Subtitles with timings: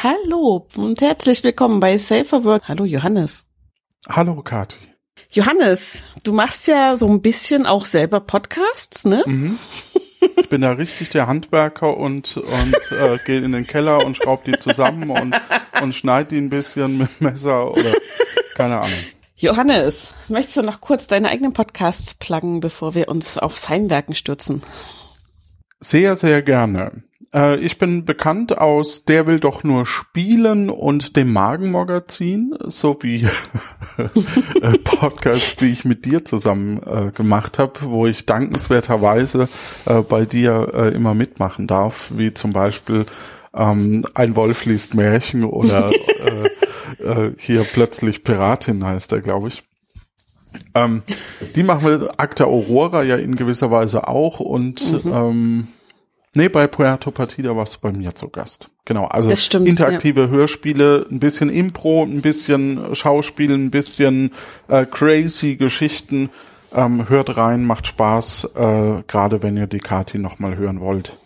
[0.00, 2.68] Hallo und herzlich willkommen bei Safer Work.
[2.68, 3.46] Hallo Johannes.
[4.08, 4.78] Hallo Kati.
[5.32, 9.24] Johannes, du machst ja so ein bisschen auch selber Podcasts, ne?
[9.26, 9.58] Mhm.
[10.36, 14.44] Ich bin da richtig der Handwerker und, und äh, gehe in den Keller und schraub
[14.44, 15.34] die zusammen und,
[15.82, 17.92] und schneid die ein bisschen mit Messer oder
[18.54, 18.98] keine Ahnung.
[19.36, 24.62] Johannes, möchtest du noch kurz deine eigenen Podcasts pluggen, bevor wir uns aufs Heimwerken stürzen?
[25.80, 27.02] Sehr, sehr gerne.
[27.34, 33.28] Äh, ich bin bekannt aus Der will doch nur spielen und dem Magenmagazin sowie
[34.62, 39.48] äh, Podcasts, die ich mit dir zusammen äh, gemacht habe, wo ich dankenswerterweise
[39.86, 43.06] äh, bei dir äh, immer mitmachen darf, wie zum Beispiel
[43.54, 45.90] ähm, Ein Wolf liest Märchen oder
[46.98, 49.62] äh, hier plötzlich Piratin heißt er, glaube ich.
[50.74, 51.02] Ähm,
[51.54, 55.12] die machen wir Akta Aurora ja in gewisser Weise auch und mhm.
[55.12, 55.68] ähm,
[56.34, 58.68] Nee, bei Puerto Partida warst du bei mir zu Gast.
[58.84, 60.28] Genau, also stimmt, interaktive ja.
[60.28, 64.30] Hörspiele, ein bisschen Impro, ein bisschen Schauspiel, ein bisschen
[64.68, 66.30] äh, crazy Geschichten.
[66.74, 71.18] Ähm, hört rein, macht Spaß, äh, gerade wenn ihr die Kati nochmal hören wollt.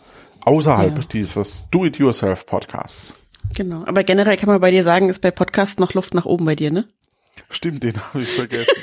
[0.45, 1.05] Außerhalb ja.
[1.13, 3.15] dieses Do-it-yourself-Podcasts.
[3.55, 6.45] Genau, aber generell kann man bei dir sagen, ist bei Podcast noch Luft nach oben
[6.45, 6.87] bei dir, ne?
[7.53, 8.75] Stimmt, den habe ich vergessen.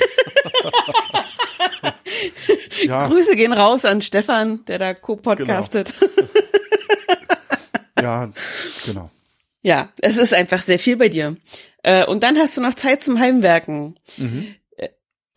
[2.82, 3.08] ja.
[3.08, 5.92] Grüße gehen raus an Stefan, der da co-podcastet.
[6.00, 6.28] Genau.
[8.00, 8.32] ja,
[8.86, 9.10] genau.
[9.62, 11.36] Ja, es ist einfach sehr viel bei dir.
[11.82, 13.98] Äh, und dann hast du noch Zeit zum Heimwerken.
[14.16, 14.54] Mhm.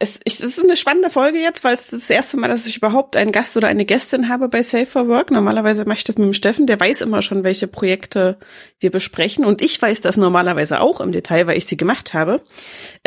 [0.04, 3.16] Es, es ist eine spannende Folge jetzt, weil es das erste Mal, dass ich überhaupt
[3.16, 5.32] einen Gast oder eine Gästin habe bei Safer Work.
[5.32, 8.38] Normalerweise mache ich das mit dem Steffen, der weiß immer schon, welche Projekte
[8.82, 9.46] wir besprechen.
[9.46, 12.42] Und ich weiß das normalerweise auch im Detail, weil ich sie gemacht habe.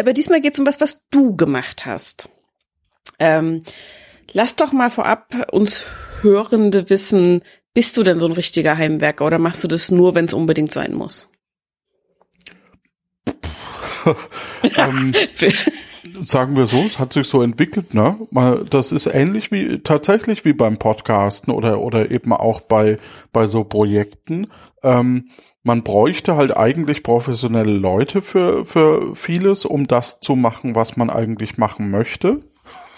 [0.00, 2.30] Aber diesmal geht es um was, was du gemacht hast.
[3.18, 3.60] Ähm,
[4.32, 5.84] lass doch mal vorab uns
[6.22, 7.42] Hörende wissen,
[7.74, 10.72] bist du denn so ein richtiger Heimwerker oder machst du das nur, wenn es unbedingt
[10.72, 11.30] sein muss?
[14.78, 15.12] ähm,
[16.20, 18.16] sagen wir so, es hat sich so entwickelt, ne?
[18.70, 22.98] Das ist ähnlich wie tatsächlich wie beim Podcasten oder oder eben auch bei
[23.32, 24.48] bei so Projekten.
[24.82, 25.28] Ähm,
[25.62, 31.10] man bräuchte halt eigentlich professionelle Leute für für vieles, um das zu machen, was man
[31.10, 32.42] eigentlich machen möchte.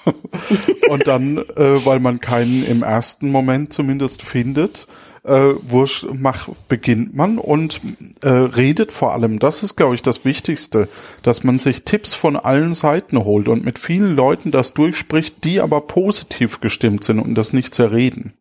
[0.89, 4.87] und dann, äh, weil man keinen im ersten Moment zumindest findet,
[5.25, 7.81] äh, wurscht macht, beginnt man und
[8.23, 9.39] äh, redet vor allem.
[9.39, 10.89] Das ist, glaube ich, das Wichtigste,
[11.23, 15.61] dass man sich Tipps von allen Seiten holt und mit vielen Leuten das durchspricht, die
[15.61, 18.35] aber positiv gestimmt sind und das nicht zerreden.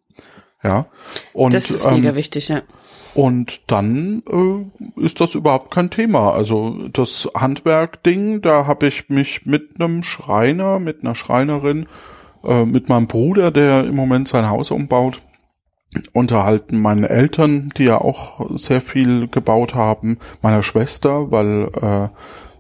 [0.64, 0.88] Ja.
[1.34, 2.62] Und, das ist mega ähm, wichtig, ja.
[3.14, 6.34] Und dann äh, ist das überhaupt kein Thema.
[6.34, 11.88] Also das Handwerk-Ding, da habe ich mich mit einem Schreiner, mit einer Schreinerin,
[12.44, 15.22] äh, mit meinem Bruder, der im Moment sein Haus umbaut,
[16.14, 16.80] unterhalten.
[16.80, 22.10] Meine Eltern, die ja auch sehr viel gebaut haben, meiner Schwester, weil äh,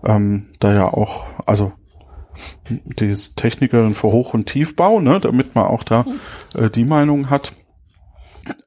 [0.09, 1.73] ähm, da ja auch, also
[2.69, 6.05] die ist Technikerin für Hoch- und Tiefbau, ne, damit man auch da
[6.55, 7.51] äh, die Meinung hat.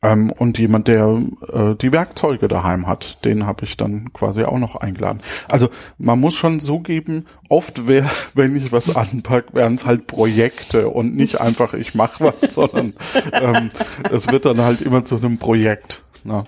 [0.02, 1.20] Ähm, und jemand, der
[1.52, 5.20] äh, die Werkzeuge daheim hat, den habe ich dann quasi auch noch eingeladen.
[5.48, 10.06] Also man muss schon so geben, oft wäre, wenn ich was anpacke, wären es halt
[10.06, 12.94] Projekte und nicht einfach ich mache was, sondern
[13.32, 13.68] ähm,
[14.10, 16.02] es wird dann halt immer zu einem Projekt.
[16.24, 16.44] Ne?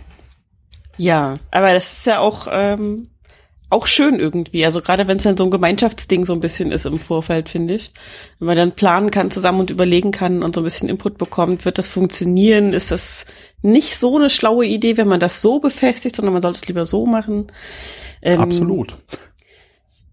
[0.97, 3.04] Ja, aber das ist ja auch ähm,
[3.72, 4.65] auch schön irgendwie.
[4.65, 7.75] Also gerade wenn es dann so ein Gemeinschaftsding so ein bisschen ist im Vorfeld, finde
[7.75, 7.91] ich.
[8.38, 11.65] Wenn man dann planen kann zusammen und überlegen kann und so ein bisschen Input bekommt,
[11.65, 12.75] wird das funktionieren?
[12.75, 13.27] Ist das
[13.62, 16.84] nicht so eine schlaue Idee, wenn man das so befestigt, sondern man sollte es lieber
[16.84, 17.47] so machen?
[18.21, 18.94] Ähm, Absolut.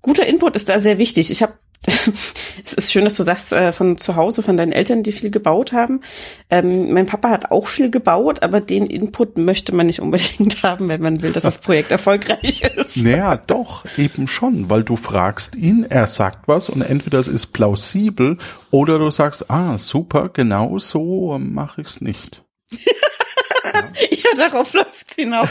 [0.02, 1.30] Guter Input ist da sehr wichtig.
[1.30, 1.54] Ich habe
[2.66, 5.30] es ist schön, dass du sagst, äh, von zu Hause, von deinen Eltern, die viel
[5.30, 6.02] gebaut haben.
[6.50, 10.90] Ähm, mein Papa hat auch viel gebaut, aber den Input möchte man nicht unbedingt haben,
[10.90, 12.98] wenn man will, dass das Projekt erfolgreich ist.
[12.98, 17.48] Naja, doch, eben schon, weil du fragst ihn, er sagt was und entweder es ist
[17.48, 18.38] plausibel
[18.72, 22.44] oder du sagst, ah, super, genau so mache ich es nicht.
[22.72, 22.78] ja.
[24.12, 25.50] ja, darauf läuft's hinaus.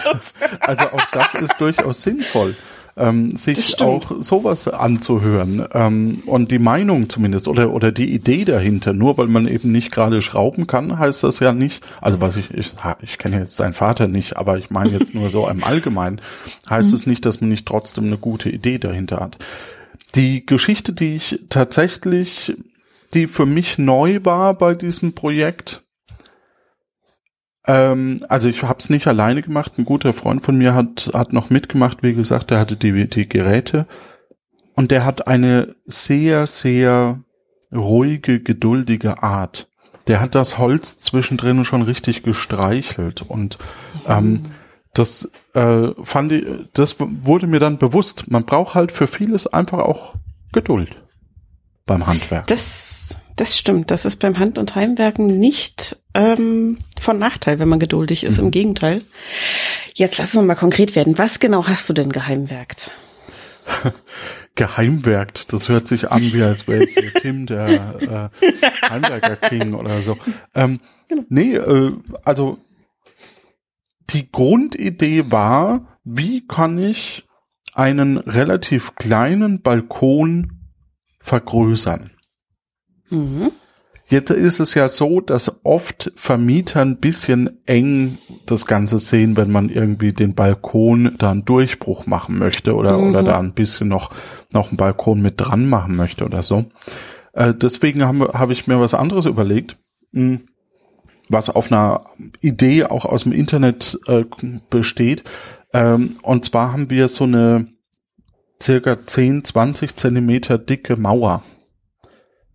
[0.61, 2.55] also auch das ist durchaus sinnvoll
[2.99, 8.93] ähm, sich auch sowas anzuhören ähm, und die Meinung zumindest oder oder die Idee dahinter.
[8.93, 11.85] Nur weil man eben nicht gerade schrauben kann, heißt das ja nicht.
[12.01, 12.73] Also was ich ich,
[13.03, 16.21] ich kenne jetzt seinen Vater nicht, aber ich meine jetzt nur so im Allgemeinen
[16.71, 16.97] heißt mhm.
[16.97, 19.39] es nicht, dass man nicht trotzdem eine gute Idee dahinter hat.
[20.15, 22.57] Die Geschichte, die ich tatsächlich,
[23.15, 25.83] die für mich neu war bei diesem Projekt,
[27.69, 29.75] ähm, also ich habe es nicht alleine gemacht.
[29.79, 32.03] Ein guter Freund von mir hat, hat noch mitgemacht.
[32.03, 33.87] Wie gesagt, der hatte die, die Geräte.
[34.75, 37.21] Und der hat eine sehr, sehr
[37.73, 39.69] ruhige, geduldige Art.
[40.07, 43.59] Der hat das Holz zwischendrin schon richtig gestreichelt und
[44.07, 44.43] ähm,
[44.95, 48.31] das äh, fand ich, das wurde mir dann bewusst.
[48.31, 50.15] Man braucht halt für vieles einfach auch
[50.53, 51.03] Geduld
[51.85, 52.47] beim Handwerk.
[52.47, 53.91] Das, das stimmt.
[53.91, 58.39] Das ist beim Hand- und Heimwerken nicht ähm, von Nachteil, wenn man geduldig ist.
[58.39, 58.45] Mhm.
[58.45, 59.03] Im Gegenteil.
[59.95, 61.19] Jetzt lass uns mal konkret werden.
[61.19, 62.91] Was genau hast du denn geheimwerkt?
[64.55, 65.53] geheimwerkt.
[65.53, 66.87] Das hört sich an, wie als wäre
[67.21, 68.51] Tim der äh,
[68.91, 70.19] Heimwerker King oder so.
[70.55, 71.23] Ähm, genau.
[71.29, 71.93] Nee, äh,
[72.25, 72.59] also
[74.11, 77.27] die Grundidee war, wie kann ich
[77.75, 80.73] einen relativ kleinen Balkon
[81.21, 82.11] vergrößern?
[83.11, 83.53] Mhm.
[84.07, 88.17] Jetzt ist es ja so, dass oft Vermieter ein bisschen eng
[88.47, 93.11] das Ganze sehen, wenn man irgendwie den Balkon da einen Durchbruch machen möchte oder, mhm.
[93.11, 94.11] oder da ein bisschen noch,
[94.53, 96.65] noch einen Balkon mit dran machen möchte oder so.
[97.35, 99.77] Äh, deswegen habe hab ich mir was anderes überlegt.
[100.13, 100.41] Hm
[101.29, 102.05] was auf einer
[102.41, 104.25] Idee auch aus dem Internet äh,
[104.71, 105.25] besteht.
[105.73, 107.69] Ähm, und zwar haben wir so eine
[108.63, 111.43] circa 10, 20 Zentimeter dicke Mauer.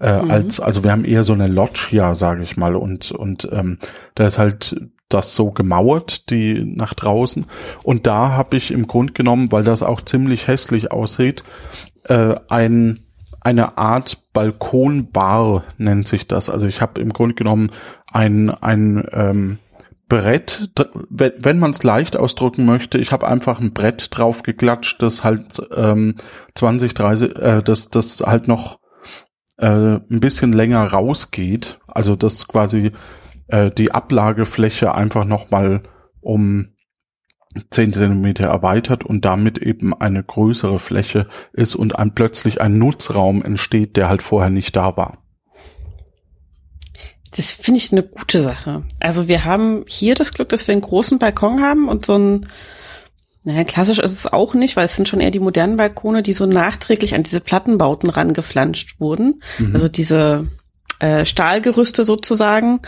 [0.04, 0.32] Äh, mhm.
[0.32, 3.80] als, also wir haben eher so eine Loggia, sage ich mal, und, und ähm,
[4.16, 4.76] da ist halt
[5.08, 7.46] das so gemauert, die nach draußen.
[7.84, 11.46] Und da habe ich im Grund genommen, weil das auch ziemlich hässlich aussieht,
[12.04, 13.00] äh, ein
[13.40, 16.50] eine Art Balkonbar nennt sich das.
[16.50, 17.72] Also ich habe im Grunde genommen
[18.14, 19.58] ein, ein ähm,
[20.08, 20.70] Brett,
[21.10, 25.62] wenn man es leicht ausdrücken möchte, ich habe einfach ein Brett drauf geklatscht, das halt
[25.76, 26.16] ähm,
[26.56, 28.80] 20, 30, äh, das, das halt noch
[29.63, 31.80] äh, ein bisschen länger rausgeht.
[31.88, 32.92] Also das quasi
[33.48, 35.83] äh, die Ablagefläche einfach nochmal
[36.19, 36.74] um
[37.69, 43.42] 10 Zentimeter erweitert und damit eben eine größere Fläche ist und ein, plötzlich ein Nutzraum
[43.44, 45.19] entsteht, der halt vorher nicht da war.
[47.31, 48.83] Das finde ich eine gute Sache.
[49.00, 52.48] Also wir haben hier das Glück, dass wir einen großen Balkon haben und so ein,
[53.44, 56.34] naja, klassisch ist es auch nicht, weil es sind schon eher die modernen Balkone, die
[56.34, 59.42] so nachträglich an diese Plattenbauten rangeflanscht wurden.
[59.57, 59.74] Mhm.
[59.74, 60.48] Also diese
[61.00, 62.80] äh, Stahlgerüste sozusagen,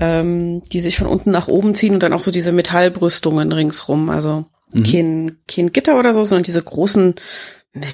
[0.00, 4.10] ähm, die sich von unten nach oben ziehen und dann auch so diese Metallbrüstungen ringsrum.
[4.10, 4.82] Also mhm.
[4.82, 7.14] kein, kein Gitter oder so, sondern diese großen,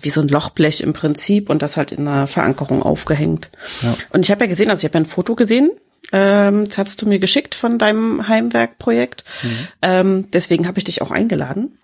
[0.00, 3.50] wie so ein Lochblech im Prinzip und das halt in einer Verankerung aufgehängt.
[3.82, 3.94] Ja.
[4.10, 5.70] Und ich habe ja gesehen, also ich habe ja ein Foto gesehen,
[6.12, 9.24] ähm, das hast du mir geschickt von deinem Heimwerkprojekt.
[9.42, 9.68] Mhm.
[9.82, 11.76] Ähm, deswegen habe ich dich auch eingeladen.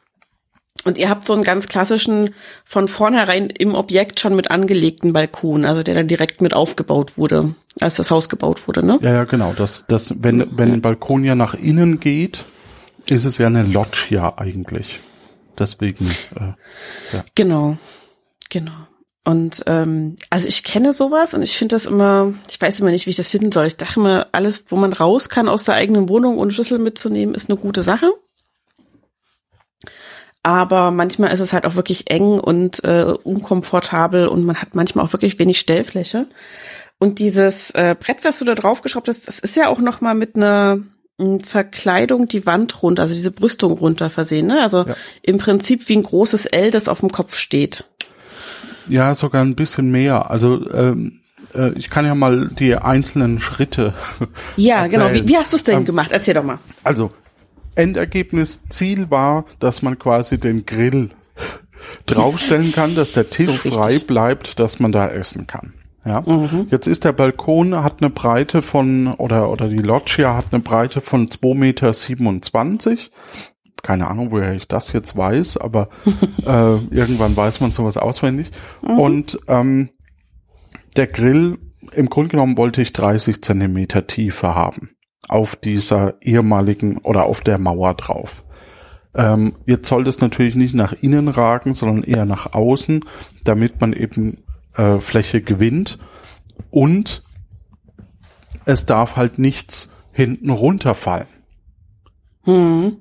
[0.85, 2.35] Und ihr habt so einen ganz klassischen,
[2.65, 7.55] von vornherein im Objekt schon mit angelegten Balkon, also der dann direkt mit aufgebaut wurde,
[7.81, 8.99] als das Haus gebaut wurde, ne?
[9.03, 9.53] Ja, ja, genau.
[9.53, 12.45] Das, das, wenn, wenn ein Balkon ja nach innen geht,
[13.09, 15.01] ist es ja eine Loggia eigentlich.
[15.59, 16.53] Deswegen, äh,
[17.13, 17.25] ja.
[17.35, 17.79] Genau,
[18.51, 18.73] genau.
[19.25, 23.07] Und ähm, also ich kenne sowas und ich finde das immer, ich weiß immer nicht,
[23.07, 23.67] wie ich das finden soll.
[23.67, 27.35] Ich dachte immer, alles, wo man raus kann aus der eigenen Wohnung ohne Schlüssel mitzunehmen,
[27.35, 28.13] ist eine gute Sache
[30.47, 35.05] aber manchmal ist es halt auch wirklich eng und äh, unkomfortabel und man hat manchmal
[35.05, 36.29] auch wirklich wenig Stellfläche.
[36.99, 40.15] Und dieses äh, Brett, was du da draufgeschraubt hast, das ist ja auch noch mal
[40.15, 40.79] mit einer
[41.43, 44.47] Verkleidung die Wand runter, also diese Brüstung runter versehen.
[44.47, 44.63] Ne?
[44.63, 44.95] Also ja.
[45.23, 47.85] im Prinzip wie ein großes L, das auf dem Kopf steht.
[48.89, 50.31] Ja, sogar ein bisschen mehr.
[50.31, 51.23] Also ähm,
[51.57, 53.95] äh, ich kann ja mal die einzelnen Schritte.
[54.57, 55.09] Ja, erzählen.
[55.09, 55.13] genau.
[55.13, 56.13] Wie, wie hast du es denn ähm, gemacht?
[56.13, 56.61] Erzähl doch mal.
[56.85, 57.11] Also
[57.77, 61.11] Endergebnis, Ziel war, dass man quasi den Grill
[62.07, 65.75] draufstellen kann, dass der Tisch so frei bleibt, dass man da essen kann.
[66.05, 66.21] Ja.
[66.21, 66.69] Mhm.
[66.71, 71.01] Jetzt ist der Balkon hat eine Breite von oder oder die Loggia hat eine Breite
[71.01, 73.03] von 2,27 Meter.
[73.83, 75.89] Keine Ahnung, woher ich das jetzt weiß, aber
[76.47, 78.51] äh, irgendwann weiß man sowas auswendig.
[78.83, 78.99] Mhm.
[78.99, 79.91] Und ähm,
[80.97, 81.59] der Grill,
[81.93, 84.96] im Grunde genommen wollte ich 30 Zentimeter Tiefe haben
[85.29, 88.45] auf dieser ehemaligen oder auf der Mauer drauf.
[89.15, 93.05] Ähm, jetzt soll das natürlich nicht nach innen ragen, sondern eher nach außen,
[93.45, 94.45] damit man eben
[94.77, 95.99] äh, Fläche gewinnt
[96.71, 97.23] und
[98.67, 101.29] es darf halt nichts hinten runterfallen.
[102.43, 102.99] Hm.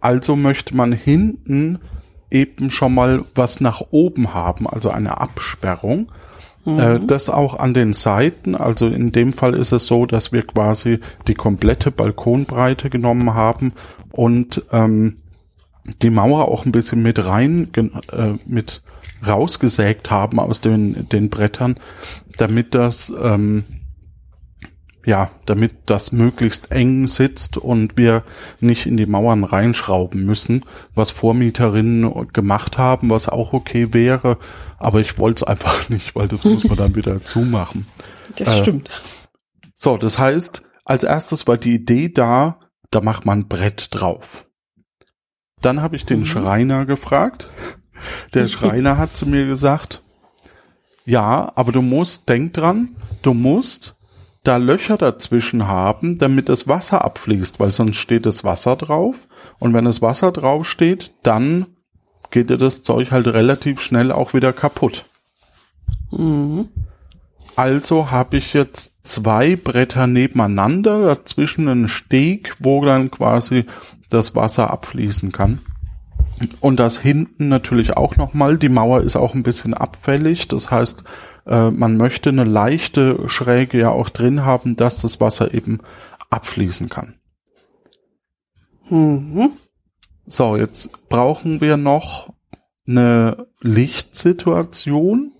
[0.00, 1.80] Also möchte man hinten
[2.30, 6.12] eben schon mal was nach oben haben, also eine Absperrung,
[6.64, 7.06] mhm.
[7.06, 11.00] das auch an den Seiten, also in dem Fall ist es so, dass wir quasi
[11.26, 13.72] die komplette Balkonbreite genommen haben
[14.12, 15.16] und ähm,
[16.02, 18.82] die Mauer auch ein bisschen mit rein, äh, mit
[19.26, 21.76] rausgesägt haben aus den, den Brettern,
[22.36, 23.64] damit das ähm,
[25.10, 28.22] ja, damit das möglichst eng sitzt und wir
[28.60, 30.64] nicht in die Mauern reinschrauben müssen,
[30.94, 34.38] was Vormieterinnen gemacht haben, was auch okay wäre,
[34.78, 37.88] aber ich wollte es einfach nicht, weil das muss man dann wieder zumachen.
[38.36, 38.88] Das äh, stimmt.
[39.74, 42.60] So, das heißt, als erstes war die Idee da,
[42.92, 44.46] da macht man Brett drauf.
[45.60, 46.26] Dann habe ich den mhm.
[46.26, 47.48] Schreiner gefragt.
[48.34, 50.04] Der Schreiner hat zu mir gesagt,
[51.04, 53.96] ja, aber du musst, denk dran, du musst
[54.42, 59.28] da Löcher dazwischen haben, damit das Wasser abfließt, weil sonst steht das Wasser drauf.
[59.58, 61.66] Und wenn das Wasser drauf steht, dann
[62.30, 65.04] geht dir das Zeug halt relativ schnell auch wieder kaputt.
[66.10, 66.68] Mhm.
[67.56, 73.66] Also habe ich jetzt zwei Bretter nebeneinander, dazwischen einen Steg, wo dann quasi
[74.08, 75.60] das Wasser abfließen kann.
[76.60, 78.56] Und das hinten natürlich auch nochmal.
[78.56, 80.48] Die Mauer ist auch ein bisschen abfällig.
[80.48, 81.04] Das heißt,
[81.46, 85.80] äh, man möchte eine leichte Schräge ja auch drin haben, dass das Wasser eben
[86.30, 87.14] abfließen kann.
[88.88, 89.52] Mhm.
[90.26, 92.32] So, jetzt brauchen wir noch
[92.86, 95.32] eine Lichtsituation.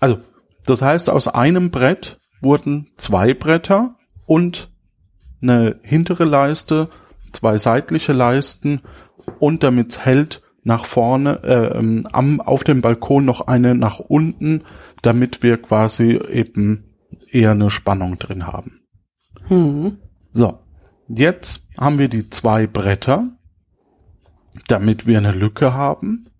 [0.00, 0.18] Also,
[0.66, 3.96] das heißt, aus einem Brett wurden zwei Bretter
[4.26, 4.70] und
[5.42, 6.88] eine hintere Leiste,
[7.32, 8.80] zwei seitliche Leisten
[9.38, 14.00] und damit es hält, nach vorne, äh, ähm, am, auf dem Balkon noch eine nach
[14.00, 14.64] unten,
[15.02, 16.84] damit wir quasi eben
[17.30, 18.80] eher eine Spannung drin haben.
[19.46, 19.98] Hm.
[20.32, 20.58] So,
[21.08, 23.36] jetzt haben wir die zwei Bretter,
[24.68, 26.30] damit wir eine Lücke haben.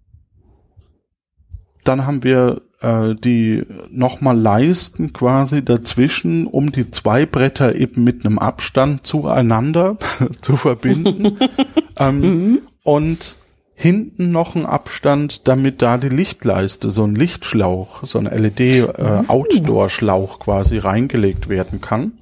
[1.84, 8.24] Dann haben wir äh, die nochmal Leisten quasi dazwischen, um die zwei Bretter eben mit
[8.24, 9.98] einem Abstand zueinander
[10.40, 11.38] zu verbinden.
[11.98, 12.60] ähm, mhm.
[12.82, 13.36] Und
[13.74, 20.44] hinten noch ein Abstand, damit da die Lichtleiste, so ein Lichtschlauch, so ein LED-Outdoor-Schlauch äh,
[20.44, 22.12] quasi reingelegt werden kann.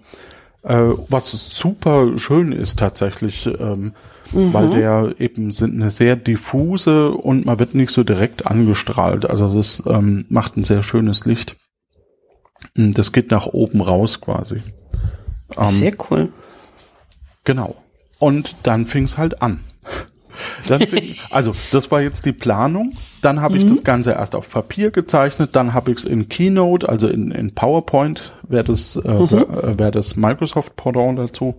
[0.62, 3.92] Äh, was super schön ist tatsächlich, ähm,
[4.32, 4.54] mhm.
[4.54, 9.28] weil der eben sind eine sehr diffuse und man wird nicht so direkt angestrahlt.
[9.28, 11.56] Also das ähm, macht ein sehr schönes Licht.
[12.74, 14.62] Das geht nach oben raus quasi.
[15.56, 16.32] Ähm, sehr cool.
[17.44, 17.76] Genau.
[18.18, 19.60] Und dann fing es halt an.
[20.78, 22.94] Ich, also das war jetzt die Planung.
[23.20, 23.68] Dann habe ich mhm.
[23.68, 27.54] das Ganze erst auf Papier gezeichnet, dann habe ich es in Keynote, also in, in
[27.54, 29.26] PowerPoint, wäre das, äh, mhm.
[29.26, 31.54] Äh, wär das Microsoft Pendant dazu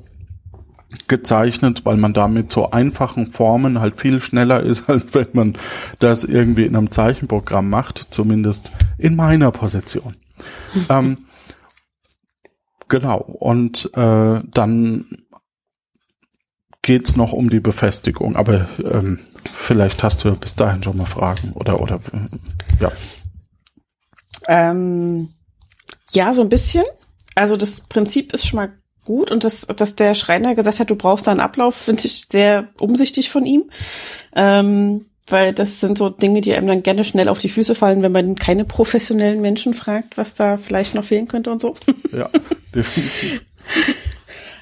[1.07, 5.53] gezeichnet, weil man damit so einfachen Formen halt viel schneller ist, als wenn man
[5.99, 10.15] das irgendwie in einem Zeichenprogramm macht, zumindest in meiner Position.
[10.89, 11.19] Ähm,
[12.89, 15.22] genau, und äh, dann
[16.83, 19.19] geht's noch um die Befestigung, aber ähm,
[19.51, 21.99] vielleicht hast du bis dahin schon mal Fragen oder oder
[22.79, 22.91] ja.
[24.47, 25.33] Ähm,
[26.11, 26.83] ja, so ein bisschen.
[27.33, 28.73] Also das Prinzip ist schon mal
[29.05, 32.27] gut und das, dass der Schreiner gesagt hat, du brauchst da einen Ablauf, finde ich
[32.29, 33.71] sehr umsichtig von ihm.
[34.35, 38.03] Ähm, weil das sind so Dinge, die einem dann gerne schnell auf die Füße fallen,
[38.03, 41.75] wenn man keine professionellen Menschen fragt, was da vielleicht noch fehlen könnte und so.
[42.11, 42.29] Ja,
[42.75, 43.41] definitiv.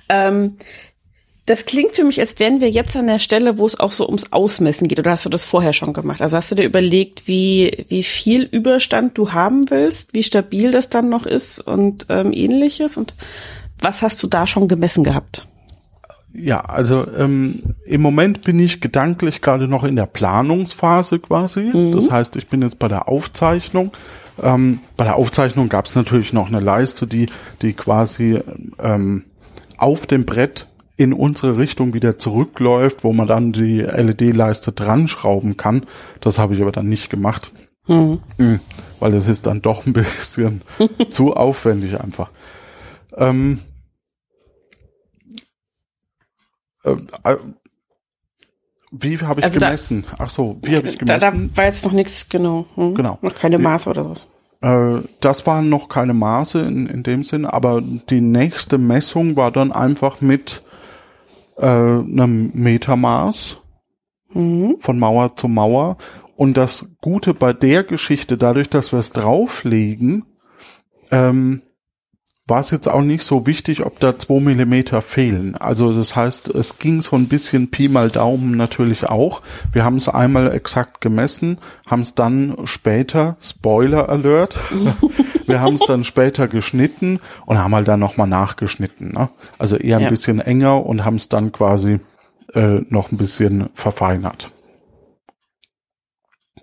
[0.08, 0.58] ähm,
[1.52, 4.06] das klingt für mich, als wären wir jetzt an der Stelle, wo es auch so
[4.06, 5.00] ums Ausmessen geht.
[5.00, 6.22] Oder hast du das vorher schon gemacht?
[6.22, 10.88] Also hast du dir überlegt, wie, wie viel Überstand du haben willst, wie stabil das
[10.88, 12.96] dann noch ist und ähm, ähnliches?
[12.96, 13.16] Und
[13.80, 15.46] was hast du da schon gemessen gehabt?
[16.34, 21.64] Ja, also ähm, im Moment bin ich gedanklich gerade noch in der Planungsphase quasi.
[21.74, 21.92] Mhm.
[21.92, 23.92] Das heißt, ich bin jetzt bei der Aufzeichnung.
[24.42, 27.26] Ähm, bei der Aufzeichnung gab es natürlich noch eine Leiste, die,
[27.62, 28.40] die quasi
[28.82, 29.26] ähm,
[29.78, 30.68] auf dem Brett
[31.02, 35.88] in unsere Richtung wieder zurückläuft, wo man dann die LED-Leiste dran schrauben kann.
[36.20, 37.52] Das habe ich aber dann nicht gemacht.
[37.88, 38.20] Mhm.
[39.00, 40.62] Weil das ist dann doch ein bisschen
[41.10, 42.30] zu aufwendig einfach.
[43.18, 43.60] Ähm,
[46.84, 47.38] äh, äh,
[48.92, 50.06] wie habe ich also gemessen?
[50.08, 51.20] Da, Ach so, wie habe ich gemessen?
[51.20, 52.68] Da, da war jetzt noch nichts, genau.
[52.76, 52.94] Hm?
[52.94, 53.18] Genau.
[53.24, 54.28] Noch keine Maße oder sowas.
[54.62, 59.52] Äh, das waren noch keine Maße in, in dem Sinn, aber die nächste Messung war
[59.52, 60.62] dann einfach mit
[61.58, 63.58] äh, einem Metermaß
[64.34, 64.76] mhm.
[64.80, 65.98] von Mauer zu Mauer.
[66.36, 70.26] Und das Gute bei der Geschichte, dadurch, dass wir es drauflegen,
[71.12, 71.62] ähm,
[72.52, 75.56] war es jetzt auch nicht so wichtig, ob da zwei Millimeter fehlen.
[75.56, 79.42] Also das heißt, es ging so ein bisschen Pi mal Daumen natürlich auch.
[79.72, 84.60] Wir haben es einmal exakt gemessen, haben es dann später, Spoiler Alert,
[85.48, 89.14] wir haben es dann später geschnitten und haben halt dann nochmal nachgeschnitten.
[89.14, 89.30] Ne?
[89.58, 90.10] Also eher ein ja.
[90.10, 92.02] bisschen enger und haben es dann quasi
[92.54, 94.52] äh, noch ein bisschen verfeinert.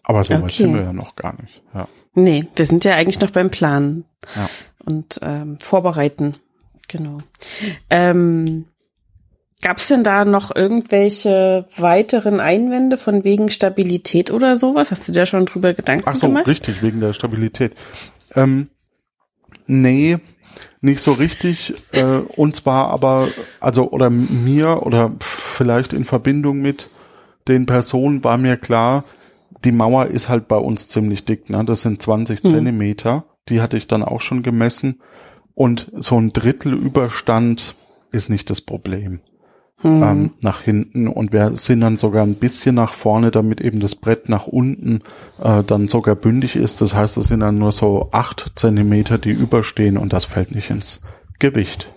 [0.02, 0.42] Aber so okay.
[0.42, 1.62] weit sind wir ja noch gar nicht.
[1.74, 1.88] Ja.
[2.12, 4.04] Nee, wir sind ja eigentlich noch beim Plan.
[4.36, 4.50] Ja
[4.88, 6.34] und ähm, vorbereiten.
[6.88, 7.18] Genau.
[7.90, 8.64] Ähm,
[9.60, 14.92] Gab es denn da noch irgendwelche weiteren Einwände von wegen Stabilität oder sowas?
[14.92, 16.16] Hast du da schon drüber Gedanken gemacht?
[16.16, 16.46] Ach so, gemacht?
[16.46, 17.72] richtig, wegen der Stabilität.
[18.36, 18.68] Ähm,
[19.66, 20.18] nee,
[20.80, 21.74] nicht so richtig.
[21.90, 23.28] Äh, und zwar aber,
[23.58, 26.88] also, oder mir oder vielleicht in Verbindung mit
[27.48, 29.04] den Personen war mir klar,
[29.64, 31.64] die Mauer ist halt bei uns ziemlich dick, ne?
[31.64, 32.50] Das sind 20 Hm.
[32.50, 33.24] Zentimeter.
[33.48, 35.00] Die hatte ich dann auch schon gemessen.
[35.54, 37.74] Und so ein Drittel Überstand
[38.12, 39.20] ist nicht das Problem
[39.80, 40.02] Hm.
[40.02, 43.94] ähm, nach hinten und wir sind dann sogar ein bisschen nach vorne, damit eben das
[43.94, 45.02] Brett nach unten
[45.40, 46.80] äh, dann sogar bündig ist.
[46.80, 50.70] Das heißt, es sind dann nur so acht Zentimeter, die überstehen und das fällt nicht
[50.70, 51.00] ins
[51.38, 51.92] Gewicht.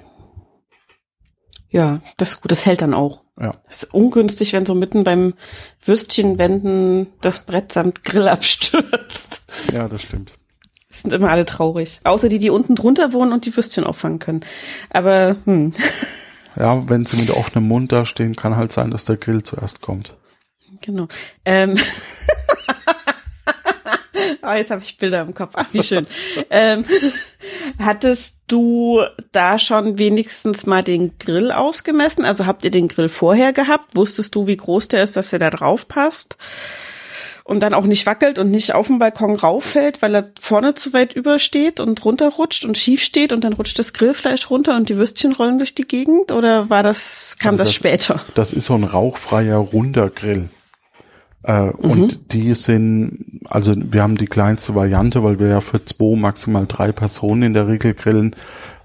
[1.70, 3.24] ja, das ist gut, das hält dann auch.
[3.40, 3.52] Ja.
[3.66, 5.34] Das ist ungünstig, wenn so mitten beim
[5.84, 9.42] Würstchenwenden das Brett samt Grill abstürzt.
[9.74, 10.34] Ja, das stimmt.
[10.92, 12.00] Das sind immer alle traurig.
[12.04, 14.42] Außer die, die unten drunter wohnen und die Würstchen auffangen können.
[14.92, 15.74] Aber, hm,
[16.58, 19.82] Ja, wenn sie mit offenem Mund da stehen, kann halt sein, dass der Grill zuerst
[19.82, 20.16] kommt.
[20.82, 21.08] genau.
[21.46, 21.78] Ähm.
[24.44, 25.52] Ah, jetzt habe ich Bilder im Kopf.
[25.54, 26.08] Ach, wie schön.
[26.50, 26.84] ähm,
[27.80, 32.26] hattest du da schon wenigstens mal den Grill ausgemessen?
[32.26, 33.96] Also habt ihr den Grill vorher gehabt?
[33.96, 36.38] Wusstest du, wie groß der ist, dass er da drauf passt?
[37.52, 40.94] Und dann auch nicht wackelt und nicht auf dem Balkon rauffällt, weil er vorne zu
[40.94, 44.96] weit übersteht und runterrutscht und schief steht und dann rutscht das Grillfleisch runter und die
[44.96, 46.32] Würstchen rollen durch die Gegend?
[46.32, 48.22] Oder war das, kam Also das, das- später?
[48.36, 50.50] Das ist so ein rauchfreier, runder Grill.
[51.44, 56.16] Äh, Und die sind, also wir haben die kleinste Variante, weil wir ja für zwei,
[56.16, 58.36] maximal drei Personen in der Regel grillen.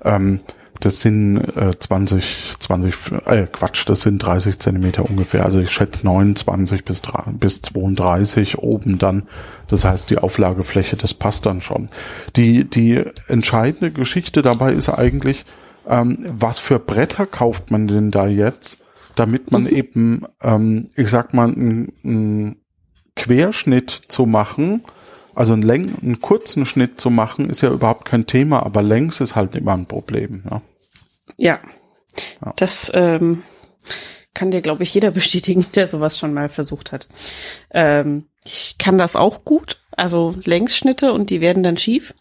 [0.03, 0.41] Ähm,
[0.81, 2.95] das sind äh, 20, 20,
[3.27, 5.45] äh, Quatsch, das sind 30 Zentimeter ungefähr.
[5.45, 9.25] Also ich schätze 29 bis, 3, bis 32 oben dann.
[9.69, 11.89] Das heißt, die Auflagefläche, das passt dann schon.
[12.37, 15.45] Die, die entscheidende Geschichte dabei ist eigentlich,
[15.89, 18.81] ähm, was für Bretter kauft man denn da jetzt,
[19.15, 22.57] damit man eben, ähm, ich sag mal, einen
[23.15, 24.83] Querschnitt zu machen,
[25.37, 29.21] also einen, Läng einen kurzen Schnitt zu machen, ist ja überhaupt kein Thema, aber längs
[29.21, 30.43] ist halt immer ein Problem.
[30.51, 30.63] Ja.
[31.37, 31.61] Ja.
[32.45, 32.55] Ja.
[32.57, 33.43] Das ähm,
[34.33, 37.07] kann dir, glaube ich, jeder bestätigen, der sowas schon mal versucht hat.
[37.71, 39.83] Ähm, ich kann das auch gut.
[39.93, 42.15] Also Längsschnitte und die werden dann schief.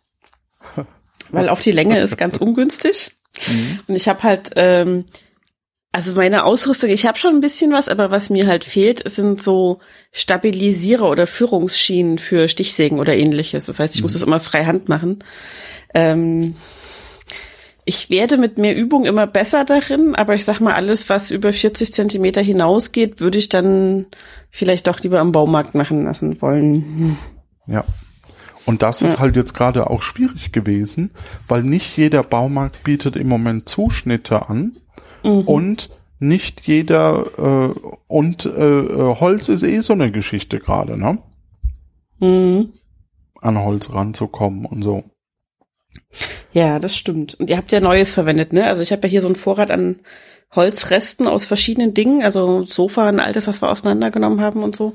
[1.30, 3.12] Weil auf die Länge ist ganz ungünstig.
[3.88, 5.06] Und ich habe halt, ähm,
[5.96, 9.42] also meine Ausrüstung, ich habe schon ein bisschen was, aber was mir halt fehlt, sind
[9.42, 9.80] so
[10.12, 13.68] Stabilisierer oder Führungsschienen für Stichsägen oder ähnliches.
[13.68, 15.20] Das heißt, ich muss das immer frei Hand machen.
[15.94, 16.56] Ähm,
[17.86, 21.54] ich werde mit mehr Übung immer besser darin, aber ich sag mal, alles, was über
[21.54, 24.08] 40 Zentimeter hinausgeht, würde ich dann
[24.52, 27.18] vielleicht doch lieber am Baumarkt machen lassen wollen.
[27.68, 27.86] Ja.
[28.66, 29.20] Und das ist Ja.
[29.20, 31.12] halt jetzt gerade auch schwierig gewesen,
[31.48, 34.76] weil nicht jeder Baumarkt bietet im Moment Zuschnitte an
[35.26, 41.18] und nicht jeder äh, und äh, äh, Holz ist eh so eine Geschichte gerade, ne?
[42.20, 42.74] Mhm.
[43.42, 45.04] An Holz ranzukommen und so.
[46.52, 47.36] Ja, das stimmt.
[47.36, 48.66] Und ihr habt ja Neues verwendet, ne?
[48.66, 50.00] Also ich habe ja hier so einen Vorrat an
[50.54, 54.94] Holzresten aus verschiedenen Dingen, also Sofa, ein altes, was wir auseinandergenommen haben und so.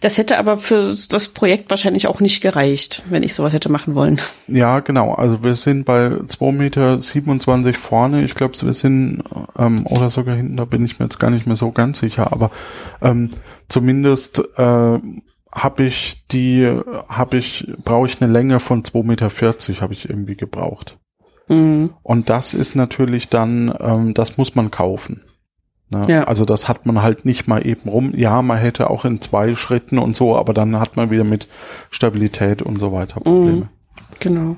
[0.00, 3.94] Das hätte aber für das Projekt wahrscheinlich auch nicht gereicht, wenn ich sowas hätte machen
[3.94, 4.20] wollen.
[4.46, 5.14] Ja, genau.
[5.14, 8.22] Also wir sind bei 2,27 Meter vorne.
[8.22, 9.22] Ich glaube, wir sind,
[9.58, 12.32] ähm, oder sogar hinten, da bin ich mir jetzt gar nicht mehr so ganz sicher,
[12.32, 12.50] aber
[13.00, 13.30] ähm,
[13.68, 14.98] zumindest äh,
[15.52, 16.70] habe ich die,
[17.08, 19.30] habe ich, brauche ich eine Länge von 2,40 Meter,
[19.80, 20.98] habe ich irgendwie gebraucht.
[21.48, 21.90] Mhm.
[22.02, 25.22] Und das ist natürlich dann, ähm, das muss man kaufen.
[25.90, 26.04] Ne?
[26.08, 26.24] Ja.
[26.24, 28.12] Also das hat man halt nicht mal eben rum.
[28.14, 31.48] Ja, man hätte auch in zwei Schritten und so, aber dann hat man wieder mit
[31.90, 33.68] Stabilität und so weiter Probleme.
[34.20, 34.56] Genau.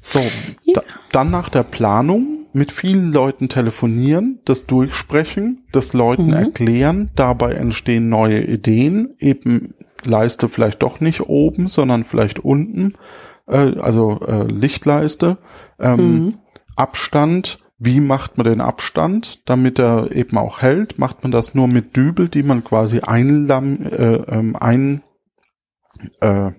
[0.00, 0.20] So,
[0.64, 0.74] Ja.
[0.74, 6.32] da, dann nach der Planung mit vielen Leuten telefonieren, das durchsprechen, das Leuten Mhm.
[6.32, 12.94] erklären, dabei entstehen neue Ideen, eben Leiste vielleicht doch nicht oben, sondern vielleicht unten,
[13.50, 15.38] äh, also äh, Lichtleiste,
[15.78, 16.38] ähm, Mhm.
[16.76, 20.98] Abstand, wie macht man den Abstand, damit er eben auch hält?
[20.98, 25.02] Macht man das nur mit Dübel, die man quasi einlam, äh, ähm, ein,
[26.20, 26.52] äh,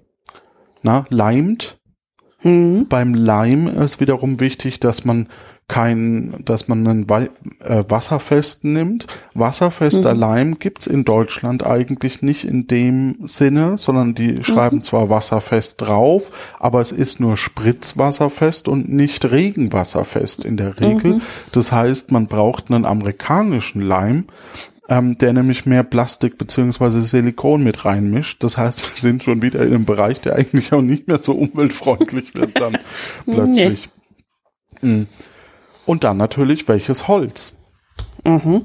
[0.84, 1.80] na, leimt?
[2.44, 2.88] Mhm.
[2.88, 5.28] Beim Leim ist wiederum wichtig, dass man
[5.72, 9.08] kein, dass man einen äh, wasserfesten nimmt.
[9.34, 10.20] Wasserfester Mhm.
[10.20, 16.58] Leim gibt's in Deutschland eigentlich nicht in dem Sinne, sondern die schreiben zwar wasserfest drauf,
[16.60, 21.14] aber es ist nur spritzwasserfest und nicht regenwasserfest in der Regel.
[21.14, 21.22] Mhm.
[21.54, 24.26] Das heißt, man braucht einen amerikanischen Leim,
[24.90, 28.44] ähm, der nämlich mehr Plastik beziehungsweise Silikon mit reinmischt.
[28.44, 31.32] Das heißt, wir sind schon wieder in einem Bereich, der eigentlich auch nicht mehr so
[31.32, 32.78] umweltfreundlich wird dann
[33.26, 33.90] plötzlich.
[34.82, 35.04] Mm.
[35.92, 37.52] Und dann natürlich, welches Holz?
[38.24, 38.62] Mhm.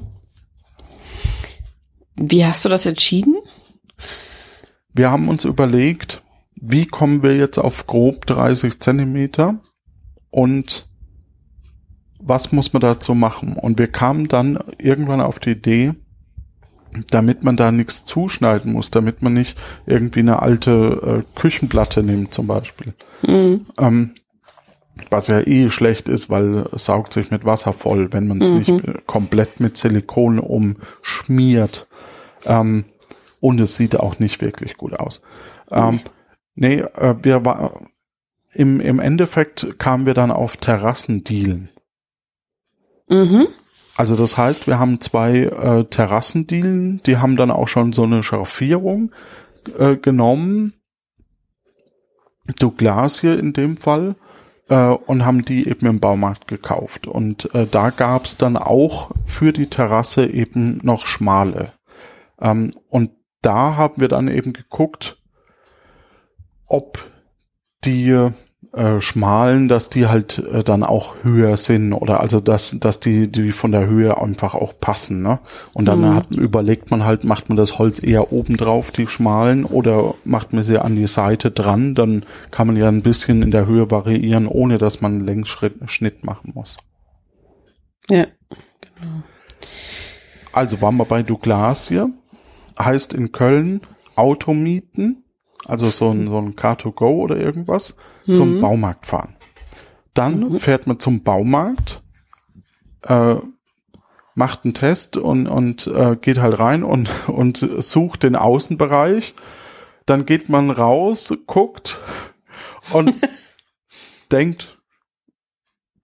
[2.15, 3.35] Wie hast du das entschieden?
[4.93, 6.21] Wir haben uns überlegt,
[6.55, 9.59] wie kommen wir jetzt auf grob 30 Zentimeter
[10.29, 10.87] und
[12.17, 13.57] was muss man dazu machen?
[13.57, 15.95] Und wir kamen dann irgendwann auf die Idee,
[17.09, 22.33] damit man da nichts zuschneiden muss, damit man nicht irgendwie eine alte äh, Küchenplatte nimmt
[22.33, 22.93] zum Beispiel.
[23.27, 23.65] Mhm.
[23.77, 24.15] Ähm,
[25.09, 28.49] was ja eh schlecht ist, weil es saugt sich mit Wasser voll, wenn man es
[28.49, 28.57] mhm.
[28.57, 31.87] nicht komplett mit Silikon umschmiert.
[32.45, 32.85] Ähm,
[33.39, 35.21] und es sieht auch nicht wirklich gut aus.
[35.69, 36.01] Ähm,
[36.55, 37.81] nee, äh, wir war,
[38.53, 41.69] im, im Endeffekt kamen wir dann auf Terrassendielen.
[43.09, 43.47] Mhm.
[43.95, 48.21] Also das heißt, wir haben zwei äh, Terrassendielen, die haben dann auch schon so eine
[48.21, 49.11] Schraffierung
[49.77, 50.73] äh, genommen.
[52.59, 54.15] Douglas hier in dem Fall
[54.69, 57.07] äh, und haben die eben im Baumarkt gekauft.
[57.07, 61.73] Und äh, da gab's dann auch für die Terrasse eben noch schmale.
[62.39, 65.21] Ähm, und da haben wir dann eben geguckt,
[66.65, 67.09] ob
[67.85, 68.29] die
[68.73, 73.31] äh, schmalen, dass die halt äh, dann auch höher sind oder also dass dass die
[73.31, 75.39] die von der Höhe einfach auch passen, ne?
[75.73, 76.15] Und dann mhm.
[76.15, 80.53] hat, überlegt man halt, macht man das Holz eher oben drauf, die schmalen, oder macht
[80.53, 83.89] man sie an die Seite dran, dann kann man ja ein bisschen in der Höhe
[83.89, 86.77] variieren, ohne dass man einen Längsschnitt machen muss.
[88.09, 88.25] Ja,
[88.81, 89.23] genau.
[90.51, 92.09] Also waren wir bei Douglas hier,
[92.79, 93.81] heißt in Köln
[94.15, 95.23] Automieten
[95.65, 98.35] also so ein, so ein Car2Go oder irgendwas, mhm.
[98.35, 99.35] zum Baumarkt fahren.
[100.13, 100.57] Dann mhm.
[100.57, 102.01] fährt man zum Baumarkt,
[103.03, 103.35] äh,
[104.35, 109.33] macht einen Test und, und äh, geht halt rein und, und sucht den Außenbereich.
[110.05, 111.99] Dann geht man raus, guckt
[112.93, 113.19] und
[114.31, 114.77] denkt,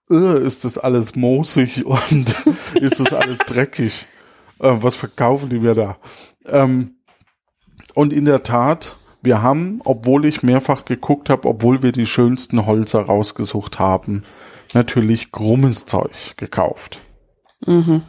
[0.10, 2.36] ist das alles moosig und
[2.76, 4.08] ist das alles dreckig?
[4.60, 5.98] Äh, was verkaufen die mir da?
[6.46, 6.98] Ähm,
[7.94, 12.66] und in der Tat wir haben, obwohl ich mehrfach geguckt habe, obwohl wir die schönsten
[12.66, 14.24] Holzer rausgesucht haben,
[14.74, 17.00] natürlich krummes Zeug gekauft.
[17.66, 18.04] Mhm.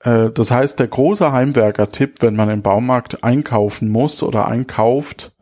[0.00, 5.32] Äh, das heißt, der große Heimwerker-Tipp, wenn man im Baumarkt einkaufen muss oder einkauft,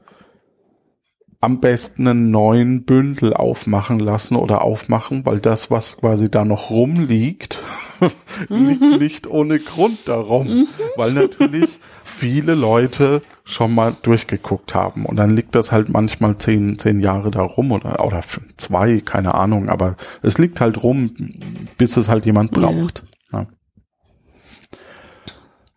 [1.40, 6.70] am besten einen neuen Bündel aufmachen lassen oder aufmachen, weil das, was quasi da noch
[6.70, 7.62] rumliegt,
[8.48, 8.98] liegt mhm.
[8.98, 10.68] nicht ohne Grund darum, mhm.
[10.96, 11.78] weil natürlich
[12.16, 15.04] viele Leute schon mal durchgeguckt haben.
[15.06, 18.22] Und dann liegt das halt manchmal zehn, zehn Jahre da rum oder, oder
[18.56, 19.68] zwei, keine Ahnung.
[19.68, 21.14] Aber es liegt halt rum,
[21.76, 23.04] bis es halt jemand braucht.
[23.32, 23.40] Ja.
[23.40, 23.46] Ja.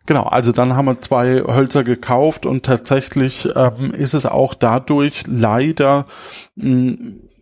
[0.06, 5.24] Genau, also dann haben wir zwei Hölzer gekauft und tatsächlich ähm, ist es auch dadurch
[5.28, 6.06] leider
[6.56, 6.96] mh,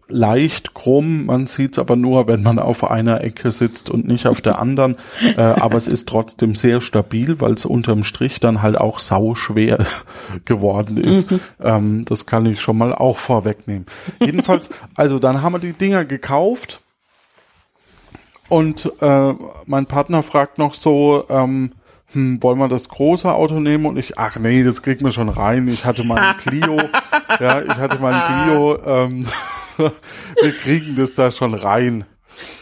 [0.08, 1.26] leicht krumm.
[1.26, 4.58] Man sieht es aber nur, wenn man auf einer Ecke sitzt und nicht auf der
[4.58, 4.96] anderen.
[5.36, 9.34] Äh, aber es ist trotzdem sehr stabil, weil es unterm Strich dann halt auch sau
[9.34, 9.86] schwer
[10.44, 11.30] geworden ist.
[11.30, 11.40] Mhm.
[11.62, 13.86] Ähm, das kann ich schon mal auch vorwegnehmen.
[14.20, 16.80] Jedenfalls, also dann haben wir die Dinger gekauft.
[18.48, 19.34] Und äh,
[19.66, 21.72] mein Partner fragt noch so, ähm,
[22.12, 23.86] hm, wollen wir das große Auto nehmen?
[23.86, 25.68] Und ich, ach nee, das kriegt man schon rein.
[25.68, 26.76] Ich hatte mal ein Clio,
[27.40, 29.26] ja, ich hatte mal ein Clio, ähm,
[29.76, 32.04] wir kriegen das da schon rein.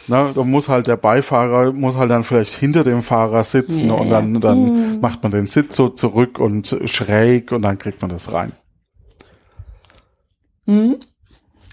[0.09, 3.95] Na, da muss halt der Beifahrer, muss halt dann vielleicht hinter dem Fahrer sitzen yeah.
[3.95, 5.01] und dann, dann mm.
[5.01, 8.53] macht man den Sitz so zurück und schräg und dann kriegt man das rein.
[10.65, 10.95] Mm.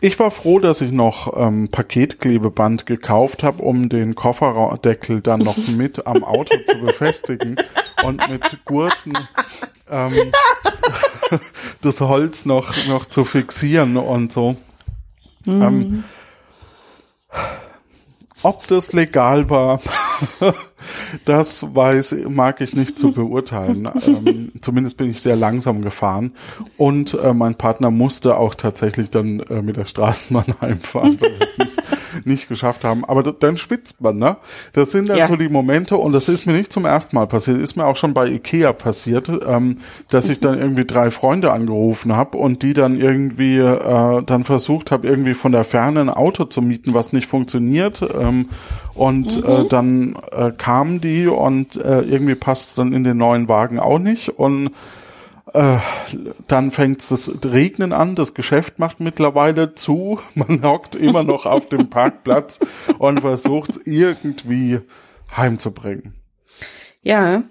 [0.04, 5.56] Ich war froh, dass ich noch ähm, Paketklebeband gekauft habe, um den Kofferdeckel dann noch
[5.78, 7.56] mit am Auto zu befestigen
[8.04, 9.14] und mit Gurten
[9.90, 10.34] ähm,
[11.82, 14.58] das Holz noch, noch zu fixieren und so.
[15.46, 15.62] Mhm.
[15.62, 16.04] Ähm,
[18.42, 19.80] ob das legal war,
[21.26, 23.90] das weiß, mag ich nicht zu beurteilen.
[24.06, 26.34] ähm, zumindest bin ich sehr langsam gefahren.
[26.78, 31.48] Und äh, mein Partner musste auch tatsächlich dann äh, mit der Straßenbahn heimfahren, weil wir
[31.48, 33.06] es nicht, nicht geschafft haben.
[33.06, 34.38] Aber dann schwitzt man, ne?
[34.74, 35.26] Das sind dann ja.
[35.26, 37.96] so die Momente, und das ist mir nicht zum ersten Mal passiert, ist mir auch
[37.96, 42.74] schon bei Ikea passiert, ähm, dass ich dann irgendwie drei Freunde angerufen habe und die
[42.74, 47.14] dann irgendwie äh, dann versucht habe, irgendwie von der Ferne ein Auto zu mieten, was
[47.14, 48.02] nicht funktioniert.
[48.02, 48.50] Ähm,
[48.94, 49.46] und äh, mhm.
[49.46, 54.00] äh, dann äh, kamen die und äh, irgendwie passt dann in den neuen Wagen auch
[54.00, 54.30] nicht.
[54.30, 54.72] Und
[55.54, 55.78] äh,
[56.48, 61.68] dann fängt das Regnen an, das Geschäft macht mittlerweile zu, man hockt immer noch auf
[61.68, 62.60] dem Parkplatz
[62.98, 64.80] und versucht es irgendwie
[65.36, 66.16] heimzubringen.
[67.02, 67.44] Ja,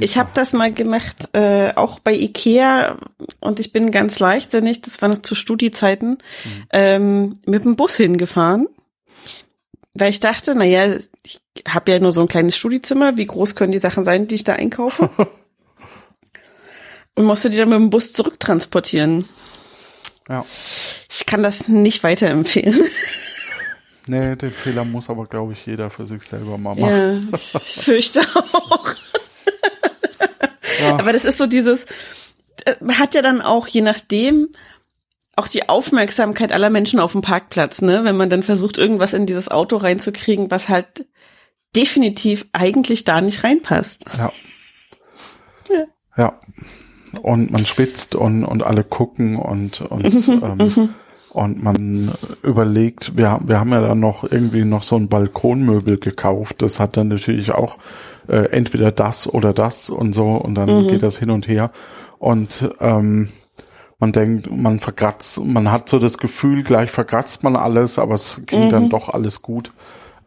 [0.00, 2.98] ich habe das mal gemacht, äh, auch bei Ikea
[3.40, 6.64] und ich bin ganz leichtsinnig, das war noch zu Studiezeiten, mhm.
[6.72, 8.68] ähm, mit dem Bus hingefahren
[10.00, 13.72] weil ich dachte, naja, ich habe ja nur so ein kleines Studiezimmer, wie groß können
[13.72, 15.10] die Sachen sein, die ich da einkaufe?
[17.14, 19.28] Und musste die dann mit dem Bus zurücktransportieren.
[20.28, 20.44] Ja.
[21.10, 22.80] Ich kann das nicht weiterempfehlen.
[24.10, 27.28] Nee, den Fehler muss aber, glaube ich, jeder für sich selber mal machen.
[27.30, 28.94] Ja, ich fürchte auch.
[30.98, 31.84] Aber das ist so dieses,
[32.64, 34.48] äh, man hat ja dann auch, je nachdem,
[35.38, 38.04] auch die Aufmerksamkeit aller Menschen auf dem Parkplatz, ne?
[38.04, 41.06] Wenn man dann versucht, irgendwas in dieses Auto reinzukriegen, was halt
[41.76, 44.06] definitiv eigentlich da nicht reinpasst.
[44.18, 44.32] Ja.
[45.70, 45.84] Ja.
[46.16, 46.40] ja.
[47.22, 50.94] Und man spitzt und, und alle gucken und, und, mhm, ähm, mhm.
[51.30, 56.62] und man überlegt, wir, wir haben ja dann noch irgendwie noch so ein Balkonmöbel gekauft.
[56.62, 57.78] Das hat dann natürlich auch
[58.28, 60.88] äh, entweder das oder das und so und dann mhm.
[60.88, 61.70] geht das hin und her.
[62.18, 63.28] Und ähm,
[63.98, 68.42] man denkt, man verkratzt, man hat so das Gefühl, gleich verkratzt man alles, aber es
[68.46, 68.70] ging mhm.
[68.70, 69.72] dann doch alles gut.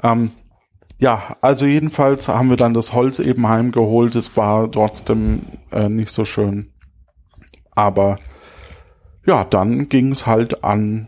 [0.04, 0.32] Ähm,
[1.00, 4.16] ja, also jedenfalls haben wir dann das Holz eben heimgeholt.
[4.16, 6.74] Es war trotzdem äh, nicht so schön.
[7.72, 8.20] Aber
[9.26, 11.08] ja, dann ging es halt an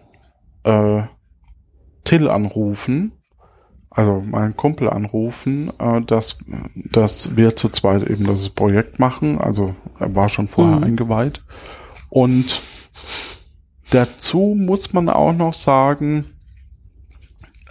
[0.64, 1.04] äh,
[2.06, 3.14] Till anrufen,
[3.90, 6.40] also meinen Kumpel anrufen, äh, dass,
[6.74, 9.40] dass wir zu zweit eben das Projekt machen.
[9.40, 10.84] Also er war schon vorher mhm.
[10.84, 11.44] eingeweiht.
[12.14, 12.62] Und
[13.90, 16.26] dazu muss man auch noch sagen,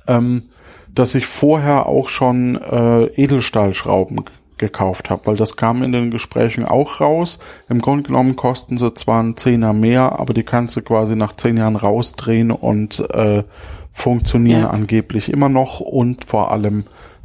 [0.08, 0.48] ähm,
[0.92, 4.24] dass ich vorher auch schon äh, Edelstahlschrauben
[4.58, 7.38] gekauft habe, weil das kam in den Gesprächen auch raus.
[7.68, 11.34] Im Grunde genommen kosten sie zwar ein Zehner mehr, aber die kannst du quasi nach
[11.34, 13.44] zehn Jahren rausdrehen und äh,
[13.92, 14.70] funktionieren ja.
[14.70, 16.82] angeblich immer noch und vor allem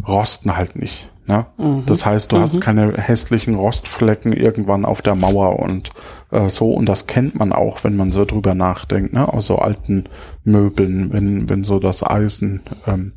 [0.07, 1.09] rosten halt nicht.
[1.27, 1.45] Ne?
[1.57, 1.83] Mhm.
[1.85, 2.41] Das heißt, du mhm.
[2.41, 5.89] hast keine hässlichen Rostflecken irgendwann auf der Mauer und
[6.31, 6.71] äh, so.
[6.71, 9.31] Und das kennt man auch, wenn man so drüber nachdenkt, ne?
[9.31, 10.05] aus so alten
[10.43, 13.13] Möbeln, wenn, wenn so das Eisen ähm,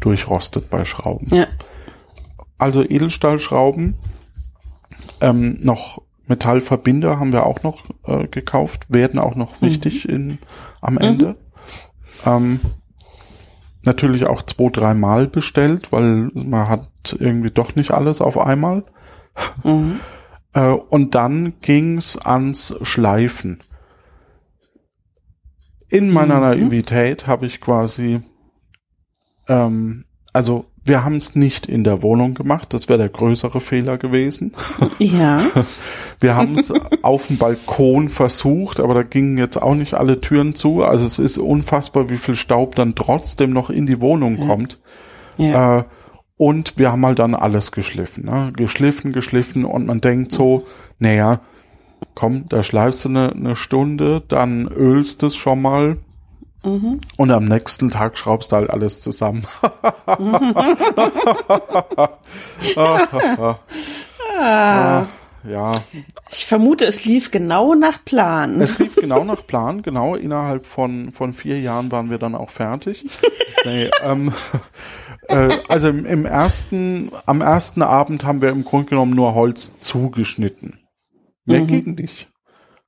[0.00, 1.28] durchrostet bei Schrauben.
[1.34, 1.46] Ja.
[2.58, 3.96] Also Edelstahlschrauben,
[5.20, 9.66] ähm, noch Metallverbinder haben wir auch noch äh, gekauft, werden auch noch mhm.
[9.66, 10.38] wichtig in,
[10.80, 11.26] am Ende.
[11.26, 11.34] Mhm.
[12.24, 12.60] Ähm,
[13.82, 18.84] natürlich auch zwei, dreimal bestellt, weil man hat irgendwie doch nicht alles auf einmal.
[19.64, 20.00] Mhm.
[20.54, 23.62] Äh, und dann ging's ans Schleifen.
[25.88, 26.42] In meiner mhm.
[26.42, 28.20] Naivität habe ich quasi,
[29.48, 33.98] ähm, also wir haben es nicht in der Wohnung gemacht, das wäre der größere Fehler
[33.98, 34.52] gewesen.
[34.98, 35.40] Ja.
[36.20, 40.54] Wir haben es auf dem Balkon versucht, aber da gingen jetzt auch nicht alle Türen
[40.54, 40.84] zu.
[40.84, 44.46] Also es ist unfassbar, wie viel Staub dann trotzdem noch in die Wohnung ja.
[44.46, 44.78] kommt.
[45.36, 45.78] Ja.
[45.80, 45.84] Äh,
[46.42, 48.52] und wir haben halt dann alles geschliffen, ne?
[48.56, 50.66] geschliffen, geschliffen und man denkt so,
[50.98, 51.38] naja,
[52.16, 55.98] komm, da schleifst du eine, eine Stunde, dann ölst es schon mal,
[56.64, 57.00] Mhm.
[57.16, 59.44] Und am nächsten Tag schraubst du halt alles zusammen.
[64.38, 65.06] ah.
[65.44, 65.72] Ja.
[66.30, 68.60] Ich vermute, es lief genau nach Plan.
[68.60, 70.14] Es lief genau nach Plan, genau.
[70.14, 73.04] Innerhalb von, von vier Jahren waren wir dann auch fertig.
[73.64, 74.32] nee, ähm,
[75.32, 79.78] äh, also im, im ersten, am ersten Abend haben wir im Grunde genommen nur Holz
[79.78, 80.78] zugeschnitten.
[81.44, 81.66] Mehr mhm.
[81.66, 82.28] ging nicht.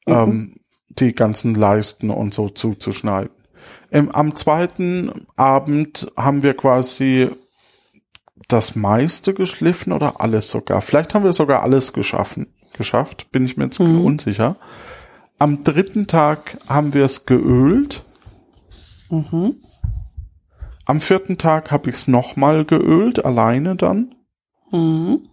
[0.07, 0.13] Mhm.
[0.13, 0.55] Ähm,
[0.89, 3.31] die ganzen Leisten und so zuzuschneiden.
[3.91, 7.31] Ähm, am zweiten Abend haben wir quasi
[8.49, 10.83] das meiste geschliffen oder alles sogar.
[10.83, 14.05] Vielleicht haben wir sogar alles geschaffen, geschafft, bin ich mir jetzt mhm.
[14.05, 14.57] unsicher.
[15.39, 18.05] Am dritten Tag haben wir es geölt.
[19.11, 19.57] Mhm.
[20.87, 24.15] Am vierten Tag habe ich es nochmal geölt, alleine dann.
[24.71, 25.29] Mhm.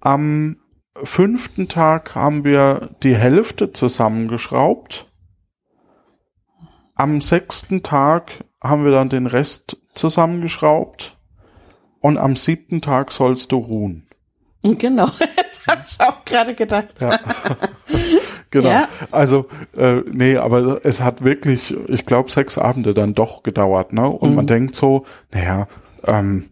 [0.00, 0.56] Am
[1.02, 5.06] fünften Tag haben wir die Hälfte zusammengeschraubt.
[6.94, 11.16] Am sechsten Tag haben wir dann den Rest zusammengeschraubt
[12.00, 14.06] und am siebten Tag sollst du ruhen.
[14.62, 15.06] Genau,
[15.66, 17.00] das habe ich auch gerade gedacht.
[17.00, 17.18] Ja.
[18.50, 18.68] genau.
[18.68, 18.88] Ja.
[19.10, 24.08] Also, äh, nee, aber es hat wirklich, ich glaube, sechs Abende dann doch gedauert, ne?
[24.08, 24.36] Und mhm.
[24.36, 25.68] man denkt so, naja,
[26.06, 26.44] ähm,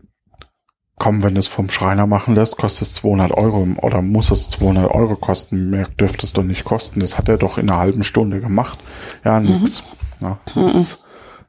[0.99, 4.91] komm, wenn es vom Schreiner machen lässt, kostet es 200 Euro oder muss es 200
[4.91, 5.71] Euro kosten.
[5.71, 7.01] Mehr dürfte es doch nicht kosten.
[7.01, 8.79] Das hat er doch in einer halben Stunde gemacht.
[9.25, 9.83] Ja, nix.
[10.21, 10.27] Mhm.
[10.27, 10.99] Ja, das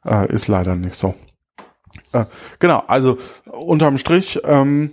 [0.06, 1.14] äh, ist leider nicht so.
[2.12, 2.26] Äh,
[2.58, 4.92] genau, also unterm Strich, ähm,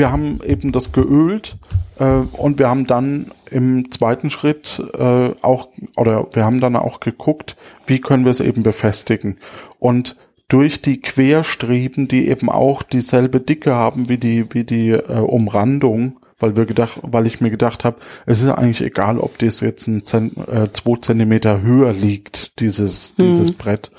[0.00, 1.58] wir haben eben das geölt
[1.98, 7.00] äh, und wir haben dann im zweiten Schritt äh, auch, oder wir haben dann auch
[7.00, 9.36] geguckt, wie können wir es eben befestigen.
[9.78, 10.16] Und
[10.48, 16.18] durch die Querstreben, die eben auch dieselbe Dicke haben wie die, wie die äh, Umrandung,
[16.38, 19.86] weil wir gedacht, weil ich mir gedacht habe, es ist eigentlich egal, ob das jetzt
[19.86, 23.24] ein Zent, äh, zwei Zentimeter höher liegt, dieses, mhm.
[23.24, 23.90] dieses Brett.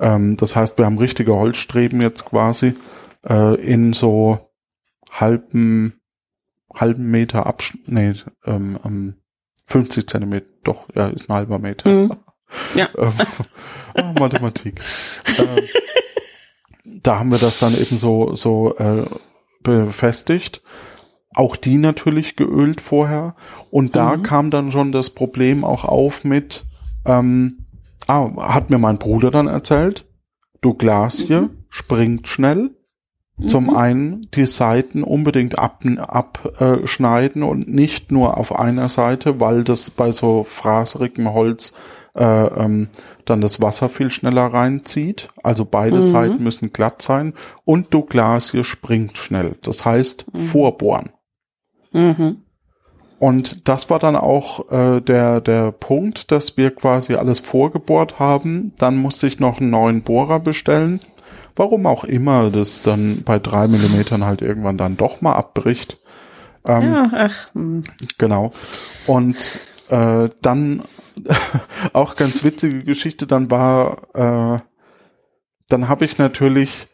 [0.00, 2.74] Ähm, das heißt, wir haben richtige Holzstreben jetzt quasi
[3.28, 4.45] äh, in so
[5.10, 6.00] halben,
[6.74, 8.14] halben Meter Abstand, nee,
[8.44, 9.14] ähm, ähm,
[9.66, 11.88] 50 Zentimeter, doch, ja, ist ein halber Meter.
[11.90, 12.12] Mhm.
[12.76, 12.88] Ja.
[12.96, 13.12] ähm,
[13.96, 14.80] oh, Mathematik.
[15.36, 15.64] ähm,
[17.02, 19.04] da haben wir das dann eben so, so äh,
[19.64, 20.62] befestigt
[21.36, 23.36] auch die natürlich geölt vorher.
[23.70, 24.22] Und da mhm.
[24.22, 26.64] kam dann schon das Problem auch auf mit,
[27.04, 27.66] ähm,
[28.06, 30.06] ah, hat mir mein Bruder dann erzählt,
[30.62, 31.50] Douglasie mhm.
[31.68, 32.70] springt schnell.
[33.38, 33.48] Mhm.
[33.48, 39.64] Zum einen die Seiten unbedingt abschneiden ab, äh, und nicht nur auf einer Seite, weil
[39.64, 41.74] das bei so fraserigem Holz
[42.14, 42.88] äh, ähm,
[43.26, 45.28] dann das Wasser viel schneller reinzieht.
[45.42, 46.02] Also beide mhm.
[46.02, 49.56] Seiten müssen glatt sein und Douglasie springt schnell.
[49.62, 50.40] Das heißt mhm.
[50.40, 51.10] vorbohren.
[51.92, 52.42] Mhm.
[53.18, 58.72] Und das war dann auch äh, der, der Punkt, dass wir quasi alles vorgebohrt haben.
[58.78, 61.00] Dann musste ich noch einen neuen Bohrer bestellen.
[61.56, 65.98] Warum auch immer das dann bei drei Millimetern halt irgendwann dann doch mal abbricht.
[66.66, 67.54] Ähm, ja, ach.
[67.54, 67.84] Hm.
[68.18, 68.52] Genau.
[69.06, 70.82] Und äh, dann
[71.92, 74.58] auch ganz witzige Geschichte, dann war, äh,
[75.68, 76.88] dann habe ich natürlich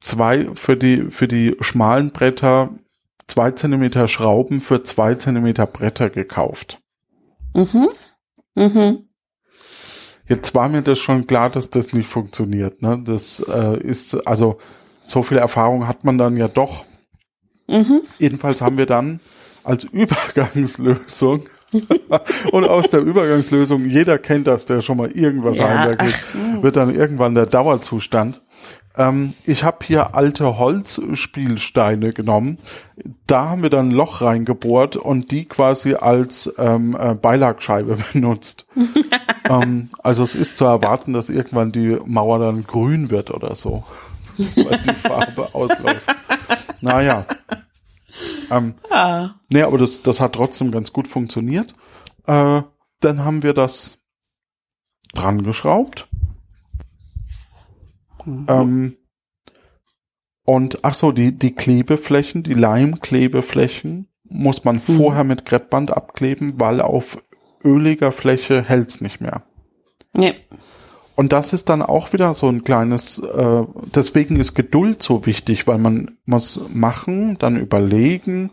[0.00, 2.70] zwei für die, für die schmalen Bretter
[3.30, 6.80] zwei Zentimeter Schrauben für zwei Zentimeter Bretter gekauft.
[7.54, 7.88] Mhm.
[8.54, 9.09] Mhm.
[10.30, 12.82] Jetzt war mir das schon klar, dass das nicht funktioniert.
[12.82, 13.02] Ne?
[13.04, 14.58] Das äh, ist, also
[15.04, 16.84] so viel Erfahrung hat man dann ja doch.
[17.66, 18.02] Mhm.
[18.20, 19.18] Jedenfalls haben wir dann
[19.64, 21.42] als Übergangslösung
[22.52, 25.68] und aus der Übergangslösung, jeder kennt das, der schon mal irgendwas ja.
[25.68, 26.14] handwerklich,
[26.60, 28.40] wird dann irgendwann der Dauerzustand.
[28.96, 32.58] Ähm, ich habe hier alte Holzspielsteine genommen.
[33.26, 38.66] Da haben wir dann ein Loch reingebohrt und die quasi als ähm, äh, Beilagscheibe benutzt.
[39.48, 43.84] ähm, also es ist zu erwarten, dass irgendwann die Mauer dann grün wird oder so,
[44.36, 46.16] weil die Farbe ausläuft.
[46.80, 47.26] Naja.
[48.50, 49.30] Ähm, ah.
[49.52, 51.74] Nee, aber das, das hat trotzdem ganz gut funktioniert.
[52.26, 52.62] Äh,
[53.00, 53.98] dann haben wir das
[55.14, 56.09] dran geschraubt
[58.30, 58.46] Mhm.
[58.48, 58.96] Ähm,
[60.44, 64.80] und ach so, die, die Klebeflächen, die Leimklebeflächen muss man mhm.
[64.80, 67.18] vorher mit Kreppband abkleben, weil auf
[67.62, 69.42] öliger Fläche hält's nicht mehr.
[70.12, 70.34] Nee.
[71.14, 73.64] Und das ist dann auch wieder so ein kleines, äh,
[73.94, 78.50] deswegen ist Geduld so wichtig, weil man muss machen, dann überlegen,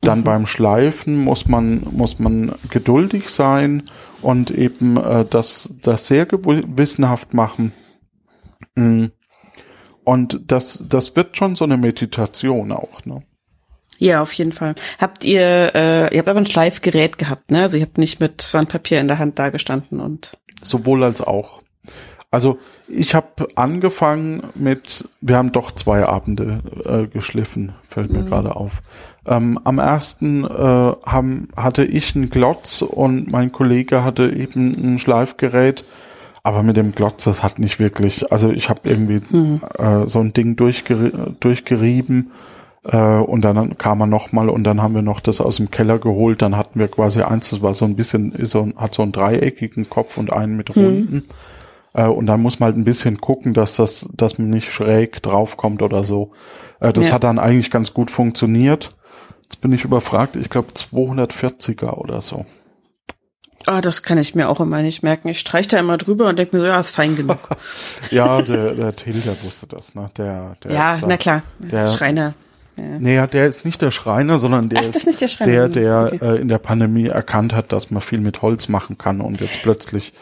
[0.00, 0.24] dann mhm.
[0.24, 3.84] beim Schleifen muss man, muss man geduldig sein
[4.20, 7.72] und eben äh, das, das sehr gewissenhaft machen.
[8.74, 9.12] Mhm.
[10.08, 13.24] Und das, das wird schon so eine Meditation auch, ne?
[13.98, 14.74] Ja, auf jeden Fall.
[14.98, 17.60] Habt ihr, äh, ihr habt aber ein Schleifgerät gehabt, ne?
[17.60, 20.38] Also ihr habt nicht mit Sandpapier in der Hand dagestanden und.
[20.62, 21.60] Sowohl als auch.
[22.30, 28.28] Also ich habe angefangen mit, wir haben doch zwei Abende äh, geschliffen, fällt mir mhm.
[28.28, 28.80] gerade auf.
[29.26, 34.98] Ähm, am ersten äh, haben, hatte ich einen Glotz und mein Kollege hatte eben ein
[34.98, 35.84] Schleifgerät
[36.48, 39.60] aber mit dem Glotz, das hat nicht wirklich, also ich habe irgendwie hm.
[39.78, 42.30] äh, so ein Ding durchgeri durchgerieben
[42.84, 45.98] äh, und dann kam er nochmal und dann haben wir noch das aus dem Keller
[45.98, 46.40] geholt.
[46.40, 49.90] Dann hatten wir quasi eins, das war so ein bisschen, so, hat so einen dreieckigen
[49.90, 50.84] Kopf und einen mit hm.
[50.84, 51.12] runden.
[51.12, 51.24] Hm.
[51.92, 55.22] Äh, und dann muss man halt ein bisschen gucken, dass das, dass man nicht schräg
[55.22, 56.30] draufkommt oder so.
[56.80, 57.14] Äh, das ja.
[57.14, 58.96] hat dann eigentlich ganz gut funktioniert.
[59.42, 62.46] Jetzt bin ich überfragt, ich glaube 240er oder so.
[63.66, 65.28] Ah, das kann ich mir auch immer nicht merken.
[65.28, 67.38] Ich streiche da immer drüber und denke mir so, ja, ist fein genug.
[68.10, 70.10] ja, der, der Tilda wusste das, ne?
[70.16, 72.34] Der, der ja, na klar, der Schreiner.
[72.78, 72.84] Ja.
[72.98, 75.68] Nee, der ist nicht der Schreiner, sondern der Ach, ist, ist der, Schreiner.
[75.68, 76.36] der, der okay.
[76.36, 79.62] äh, in der Pandemie erkannt hat, dass man viel mit Holz machen kann und jetzt
[79.62, 80.12] plötzlich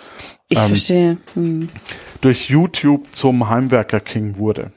[0.48, 1.16] ich ähm, verstehe.
[1.34, 1.68] Hm.
[2.22, 4.70] durch YouTube zum Heimwerker King wurde.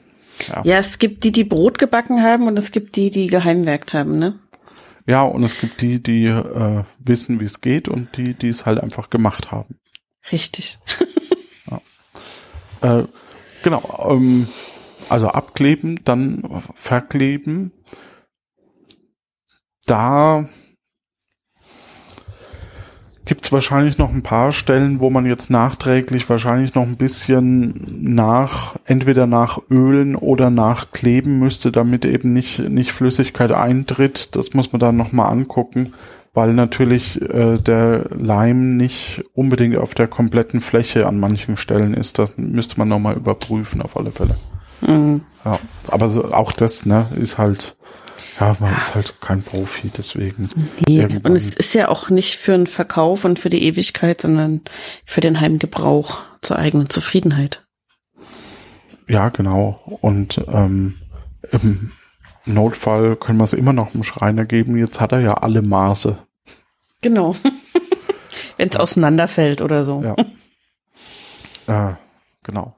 [0.48, 0.62] Ja.
[0.64, 4.18] ja, es gibt die, die Brot gebacken haben und es gibt die, die geheimwerkt haben,
[4.18, 4.38] ne?
[5.10, 8.64] Ja, und es gibt die, die äh, wissen, wie es geht und die, die es
[8.64, 9.74] halt einfach gemacht haben.
[10.30, 10.78] Richtig.
[12.80, 13.00] ja.
[13.00, 13.04] äh,
[13.64, 14.06] genau.
[14.08, 14.46] Ähm,
[15.08, 17.72] also abkleben, dann verkleben.
[19.84, 20.48] Da
[23.24, 27.98] gibt es wahrscheinlich noch ein paar Stellen, wo man jetzt nachträglich wahrscheinlich noch ein bisschen
[28.00, 34.34] nach, entweder nach Ölen oder nach kleben müsste, damit eben nicht, nicht Flüssigkeit eintritt.
[34.36, 35.92] Das muss man dann nochmal angucken,
[36.32, 42.18] weil natürlich äh, der Leim nicht unbedingt auf der kompletten Fläche an manchen Stellen ist.
[42.18, 44.36] Das müsste man nochmal überprüfen auf alle Fälle.
[44.80, 45.22] Mhm.
[45.44, 45.58] Ja,
[45.88, 47.76] aber so, auch das, ne, ist halt
[48.40, 48.80] ja, man ja.
[48.80, 50.48] ist halt kein Profi, deswegen.
[50.88, 54.62] Nee, und es ist ja auch nicht für den Verkauf und für die Ewigkeit, sondern
[55.04, 57.66] für den Heimgebrauch zur eigenen Zufriedenheit.
[59.06, 59.98] Ja, genau.
[60.00, 60.96] Und ähm,
[61.50, 61.92] im
[62.46, 64.76] Notfall können wir es immer noch dem Schreiner geben.
[64.76, 66.18] Jetzt hat er ja alle Maße.
[67.02, 67.34] Genau.
[68.56, 68.80] Wenn es ja.
[68.80, 70.02] auseinanderfällt oder so.
[70.02, 70.16] Ja.
[71.90, 71.94] Äh,
[72.42, 72.76] genau.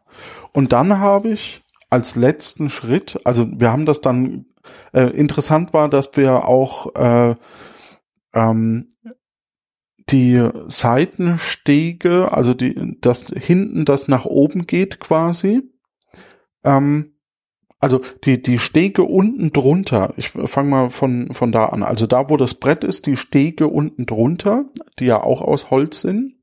[0.52, 4.46] Und dann habe ich als letzten Schritt, also wir haben das dann
[4.92, 7.34] Äh, interessant war, dass wir auch äh,
[8.34, 8.88] ähm,
[10.08, 15.62] die Seitenstege, also die, das hinten, das nach oben geht quasi,
[16.64, 17.16] ähm,
[17.78, 22.30] also die, die Stege unten drunter, ich fange mal von, von da an, also da,
[22.30, 24.66] wo das Brett ist, die Stege unten drunter,
[24.98, 26.36] die ja auch aus Holz sind,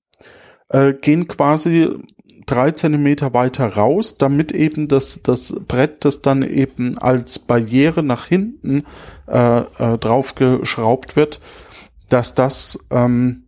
[0.68, 1.90] äh, gehen quasi
[2.50, 8.26] drei Zentimeter weiter raus, damit eben das, das Brett, das dann eben als Barriere nach
[8.26, 8.84] hinten
[9.28, 11.40] äh, äh, draufgeschraubt wird,
[12.10, 13.44] dass das ähm,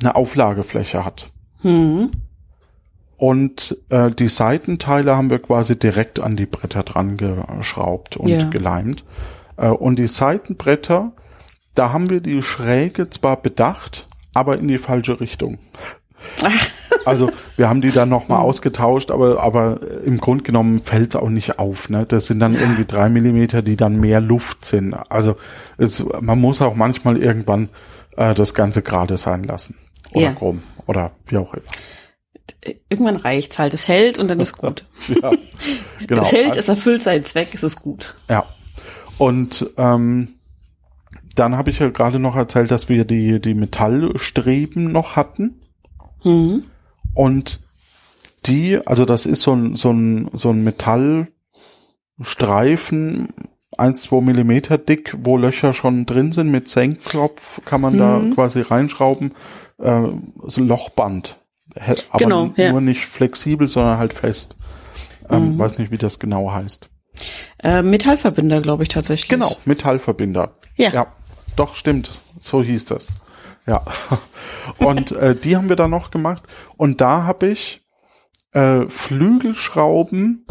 [0.00, 1.30] eine Auflagefläche hat.
[1.62, 2.10] Mhm.
[3.16, 8.48] Und äh, die Seitenteile haben wir quasi direkt an die Bretter dran geschraubt und Ja.
[8.48, 9.04] geleimt.
[9.56, 11.12] Äh, und die Seitenbretter,
[11.74, 15.58] da haben wir die Schräge zwar bedacht, aber in die falsche Richtung.
[17.04, 21.30] Also wir haben die dann nochmal ausgetauscht, aber, aber im Grunde genommen fällt es auch
[21.30, 21.88] nicht auf.
[21.88, 22.04] Ne?
[22.06, 24.94] Das sind dann irgendwie drei Millimeter, die dann mehr Luft sind.
[25.10, 25.34] Also
[25.78, 27.70] es, man muss auch manchmal irgendwann
[28.16, 29.74] äh, das Ganze gerade sein lassen.
[30.12, 30.32] Oder Ja.
[30.34, 30.62] krumm.
[30.86, 31.64] Oder wie auch immer.
[32.88, 33.74] Irgendwann reicht's halt.
[33.74, 34.84] Es hält und dann ist gut.
[35.22, 35.32] Ja,
[36.06, 36.22] genau.
[36.22, 38.14] Es hält, es erfüllt seinen Zweck, es ist gut.
[38.28, 38.44] Ja.
[39.18, 40.28] Und ähm,
[41.34, 45.58] dann habe ich ja gerade noch erzählt, dass wir die, die Metallstreben noch hatten.
[46.24, 46.64] Mhm.
[47.14, 47.60] Und
[48.46, 53.28] die, also das ist so ein, so ein, so ein Metallstreifen,
[53.78, 56.50] 1, 2 Millimeter dick, wo Löcher schon drin sind.
[56.50, 58.34] Mit Senkklopf kann man da Mhm.
[58.34, 59.32] quasi reinschrauben.
[59.78, 60.02] Äh,
[60.46, 61.38] so ein Lochband.
[62.10, 62.80] Aber Genau, nur ja.
[62.80, 64.56] nicht flexibel, sondern halt fest.
[65.30, 65.58] Ähm, Mhm.
[65.58, 66.88] Weiß nicht, wie das genau heißt.
[67.62, 69.28] Äh, Metallverbinder, glaube ich tatsächlich.
[69.28, 70.52] Genau, Metallverbinder.
[70.76, 70.90] Ja.
[70.92, 71.06] Ja,
[71.56, 72.10] doch, stimmt.
[72.40, 73.14] So hieß das.
[73.66, 73.84] Ja.
[74.78, 76.42] Und äh, die haben wir dann noch gemacht.
[76.76, 77.82] Und da habe ich
[78.52, 80.46] äh, Flügelschrauben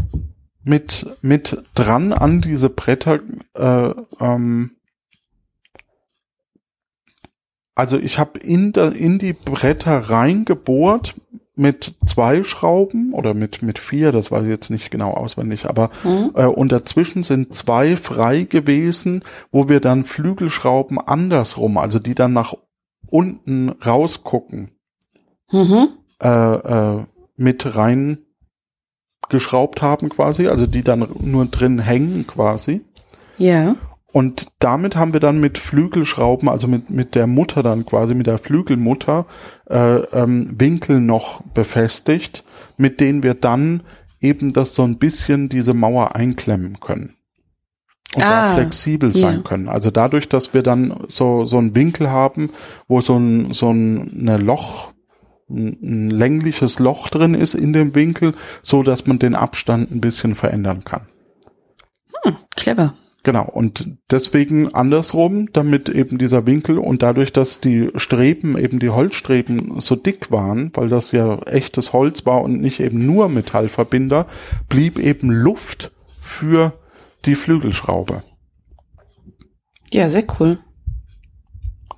[0.63, 3.19] mit, mit dran an diese Bretter.
[3.55, 4.71] Äh, ähm,
[7.75, 11.15] also ich habe in, der- in die Bretter reingebohrt
[11.55, 15.89] mit zwei Schrauben oder mit, mit vier, das weiß ich jetzt nicht genau auswendig, aber
[16.03, 16.31] Mhm.
[16.35, 22.33] äh, und dazwischen sind zwei frei gewesen, wo wir dann Flügelschrauben andersrum, also die dann
[22.33, 22.53] nach
[23.11, 24.71] unten rausgucken,
[25.51, 25.89] Mhm.
[26.21, 27.05] äh, äh,
[27.35, 28.19] mit rein
[29.29, 32.81] geschraubt haben quasi, also die dann nur drin hängen quasi.
[33.37, 33.75] Ja.
[34.13, 38.27] Und damit haben wir dann mit Flügelschrauben, also mit, mit der Mutter dann quasi, mit
[38.27, 39.25] der Flügelmutter,
[39.69, 42.43] äh, ähm, Winkel noch befestigt,
[42.77, 43.83] mit denen wir dann
[44.19, 47.15] eben das so ein bisschen diese Mauer einklemmen können.
[48.15, 49.41] Und da Ah, flexibel sein ja.
[49.41, 49.69] können.
[49.69, 52.49] Also dadurch, dass wir dann so, so einen Winkel haben,
[52.87, 54.91] wo so ein, so ein eine Loch,
[55.49, 60.35] ein, längliches Loch drin ist in dem Winkel, so dass man den Abstand ein bisschen
[60.35, 61.07] verändern kann.
[62.55, 62.93] Clever.
[63.23, 68.89] Genau, und deswegen andersrum, damit eben dieser Winkel und dadurch, dass die Streben, eben die
[68.89, 74.25] Holzstreben so dick waren, weil das ja echtes Holz war und nicht eben nur Metallverbinder,
[74.69, 76.73] blieb eben Luft für
[77.25, 78.23] die Flügelschraube.
[79.93, 80.57] Ja, sehr cool.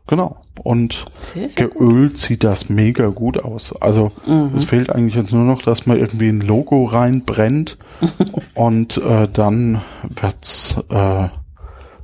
[0.08, 0.38] Genau.
[0.64, 1.78] Und Sehr, sehr gut.
[1.80, 3.74] geölt sieht das mega gut aus.
[3.82, 4.52] Also Mhm.
[4.54, 7.78] es fehlt eigentlich jetzt nur noch, dass man irgendwie ein Logo reinbrennt
[8.54, 11.30] und äh, dann wird's äh,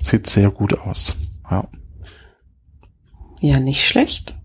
[0.02, 1.16] sieht sehr gut aus.
[1.52, 1.68] Ja.
[3.42, 4.36] Ja, nicht schlecht.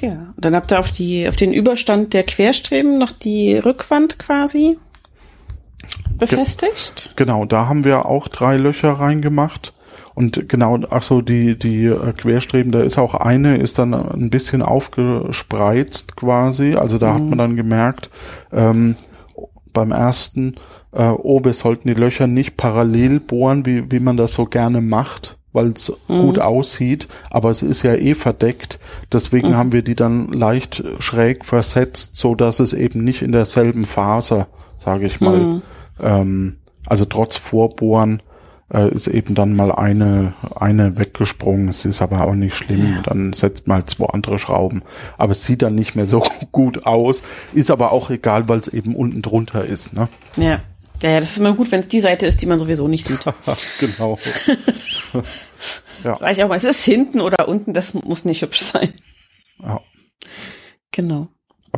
[0.00, 4.18] Ja, und dann habt ihr auf die, auf den Überstand der Querstreben noch die Rückwand
[4.18, 4.78] quasi
[6.18, 7.12] befestigt.
[7.16, 9.72] Genau, da haben wir auch drei Löcher reingemacht.
[10.14, 14.30] Und genau, ach so, die, die äh, Querstreben, da ist auch eine, ist dann ein
[14.30, 16.74] bisschen aufgespreizt quasi.
[16.74, 18.10] Also da hat man dann gemerkt,
[18.52, 18.96] ähm,
[19.72, 20.54] beim ersten,
[20.90, 24.80] äh, oh, wir sollten die Löcher nicht parallel bohren, wie, wie man das so gerne
[24.80, 28.80] macht, weil es gut aussieht, aber es ist ja eh verdeckt.
[29.12, 33.84] Deswegen haben wir die dann leicht schräg versetzt, so dass es eben nicht in derselben
[33.84, 34.48] Faser,
[34.78, 35.62] sage ich mal,
[36.00, 38.22] ähm, also trotz Vorbohren
[38.72, 41.68] äh, ist eben dann mal eine, eine weggesprungen.
[41.68, 43.00] Es ist aber auch nicht schlimm.
[43.02, 44.82] Dann setzt man halt zwei andere Schrauben.
[45.16, 46.22] Aber es sieht dann nicht mehr so
[46.52, 47.22] gut aus.
[47.54, 49.92] Ist aber auch egal, weil es eben unten drunter ist.
[49.92, 50.08] Ne?
[50.36, 50.60] Ja.
[51.00, 53.04] Ja, ja, das ist immer gut, wenn es die Seite ist, die man sowieso nicht
[53.04, 53.20] sieht.
[53.80, 54.18] genau.
[56.02, 58.92] Sag ich auch mal, es ist hinten oder unten, das muss nicht hübsch sein.
[59.62, 59.80] Ja.
[60.90, 61.28] Genau.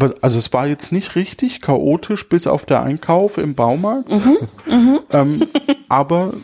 [0.01, 4.09] Aber also es war jetzt nicht richtig chaotisch bis auf der Einkauf im Baumarkt.
[5.11, 5.47] ähm,
[5.89, 6.35] aber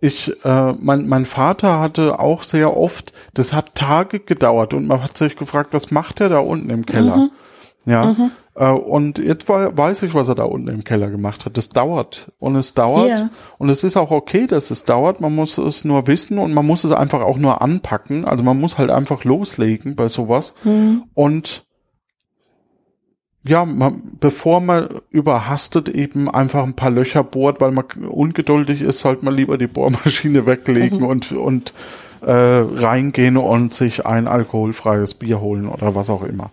[0.00, 5.02] ich, äh, mein, mein Vater hatte auch sehr oft, das hat Tage gedauert und man
[5.02, 7.30] hat sich gefragt, was macht er da unten im Keller?
[7.86, 8.06] Ja.
[8.06, 8.30] Mhm.
[8.54, 11.56] Äh, und jetzt weiß ich, was er da unten im Keller gemacht hat.
[11.56, 12.30] Das dauert.
[12.38, 13.08] Und es dauert.
[13.08, 13.30] Yeah.
[13.58, 15.20] Und es ist auch okay, dass es dauert.
[15.20, 18.24] Man muss es nur wissen und man muss es einfach auch nur anpacken.
[18.24, 20.54] Also man muss halt einfach loslegen bei sowas.
[20.62, 21.04] Mhm.
[21.14, 21.64] Und
[23.46, 29.00] ja, man, bevor man überhastet eben einfach ein paar Löcher bohrt, weil man ungeduldig ist,
[29.00, 31.06] sollte man lieber die Bohrmaschine weglegen mhm.
[31.06, 31.74] und, und
[32.20, 36.50] äh, reingehen und sich ein alkoholfreies Bier holen oder was auch immer.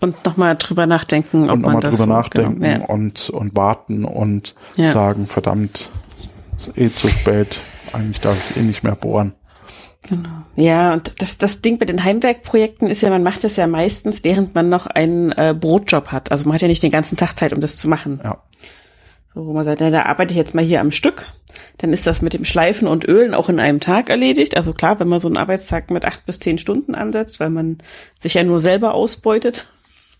[0.00, 2.84] Und nochmal drüber nachdenken, ob und man das drüber so, nachdenken genau, ja.
[2.86, 4.92] und, und warten und ja.
[4.92, 5.90] sagen, verdammt,
[6.56, 7.58] ist eh zu spät,
[7.92, 9.32] eigentlich darf ich eh nicht mehr bohren.
[10.08, 10.30] Genau.
[10.56, 14.24] Ja, und das, das Ding bei den Heimwerkprojekten ist ja, man macht das ja meistens,
[14.24, 16.30] während man noch einen äh, Brotjob hat.
[16.30, 18.20] Also man hat ja nicht den ganzen Tag Zeit, um das zu machen.
[18.22, 18.42] Ja.
[19.34, 21.26] So, wo man sagt, na, da arbeite ich jetzt mal hier am Stück.
[21.78, 24.56] Dann ist das mit dem Schleifen und Ölen auch in einem Tag erledigt.
[24.56, 27.78] Also klar, wenn man so einen Arbeitstag mit acht bis zehn Stunden ansetzt, weil man
[28.18, 29.66] sich ja nur selber ausbeutet,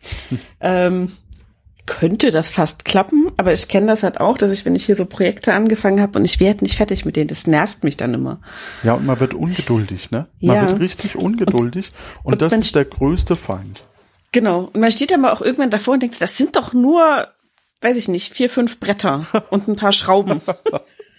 [0.60, 1.12] ähm,
[1.86, 4.96] könnte das fast klappen, aber ich kenne das halt auch, dass ich, wenn ich hier
[4.96, 8.14] so Projekte angefangen habe und ich werde nicht fertig mit denen, das nervt mich dann
[8.14, 8.40] immer.
[8.82, 10.28] Ja, und man wird ungeduldig, ne?
[10.40, 10.62] Man ja.
[10.62, 11.90] wird richtig ungeduldig
[12.22, 13.82] und, und, und das ist der größte Feind.
[14.32, 14.70] Genau.
[14.72, 17.28] Und man steht dann mal auch irgendwann davor und denkt, das sind doch nur,
[17.82, 20.40] weiß ich nicht, vier, fünf Bretter und ein paar Schrauben.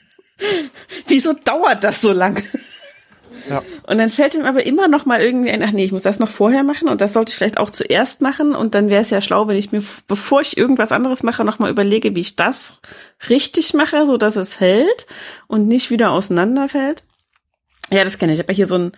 [1.08, 2.44] Wieso dauert das so lange?
[3.50, 3.62] Ja.
[3.88, 6.20] Und dann fällt ihm aber immer noch mal irgendwie ein, ach nee, ich muss das
[6.20, 9.10] noch vorher machen und das sollte ich vielleicht auch zuerst machen und dann wäre es
[9.10, 12.36] ja schlau, wenn ich mir, bevor ich irgendwas anderes mache, noch mal überlege, wie ich
[12.36, 12.82] das
[13.30, 15.08] richtig mache, so dass es hält
[15.48, 17.04] und nicht wieder auseinanderfällt.
[17.92, 18.40] Ja, das kenne ich.
[18.40, 18.92] Ich habe ja hier so ein,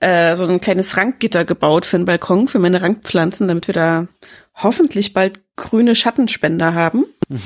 [0.00, 4.06] äh, so ein kleines Rankgitter gebaut für einen Balkon, für meine Rankpflanzen, damit wir da
[4.54, 7.04] hoffentlich bald grüne Schattenspender haben.
[7.28, 7.40] Mhm.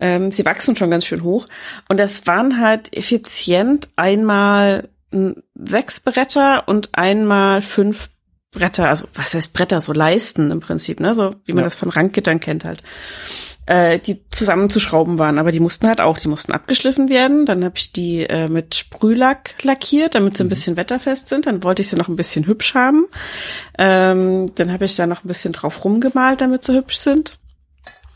[0.00, 1.48] Ähm, sie wachsen schon ganz schön hoch.
[1.88, 4.88] Und das waren halt effizient einmal
[5.54, 8.10] sechs Bretter und einmal fünf
[8.52, 11.64] Bretter, also was heißt Bretter, so Leisten im Prinzip, ne, so wie man ja.
[11.64, 12.82] das von Rankgittern kennt halt,
[13.64, 17.78] äh, die zusammenzuschrauben waren, aber die mussten halt auch, die mussten abgeschliffen werden, dann habe
[17.78, 20.50] ich die äh, mit Sprühlack lackiert, damit sie ein mhm.
[20.50, 23.06] bisschen wetterfest sind, dann wollte ich sie noch ein bisschen hübsch haben,
[23.78, 27.38] ähm, dann habe ich da noch ein bisschen drauf rumgemalt, damit sie hübsch sind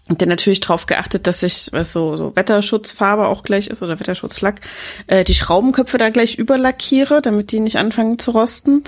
[0.09, 3.99] und dann natürlich darauf geachtet, dass ich, was so, so Wetterschutzfarbe auch gleich ist oder
[3.99, 4.61] Wetterschutzlack,
[5.09, 8.85] äh, die Schraubenköpfe da gleich überlackiere, damit die nicht anfangen zu rosten.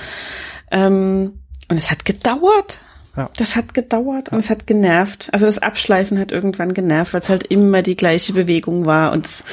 [0.70, 2.78] Ähm, und es hat gedauert.
[3.16, 3.30] Ja.
[3.36, 5.28] Das hat gedauert und es hat genervt.
[5.32, 9.26] Also das Abschleifen hat irgendwann genervt, weil es halt immer die gleiche Bewegung war und
[9.26, 9.44] es,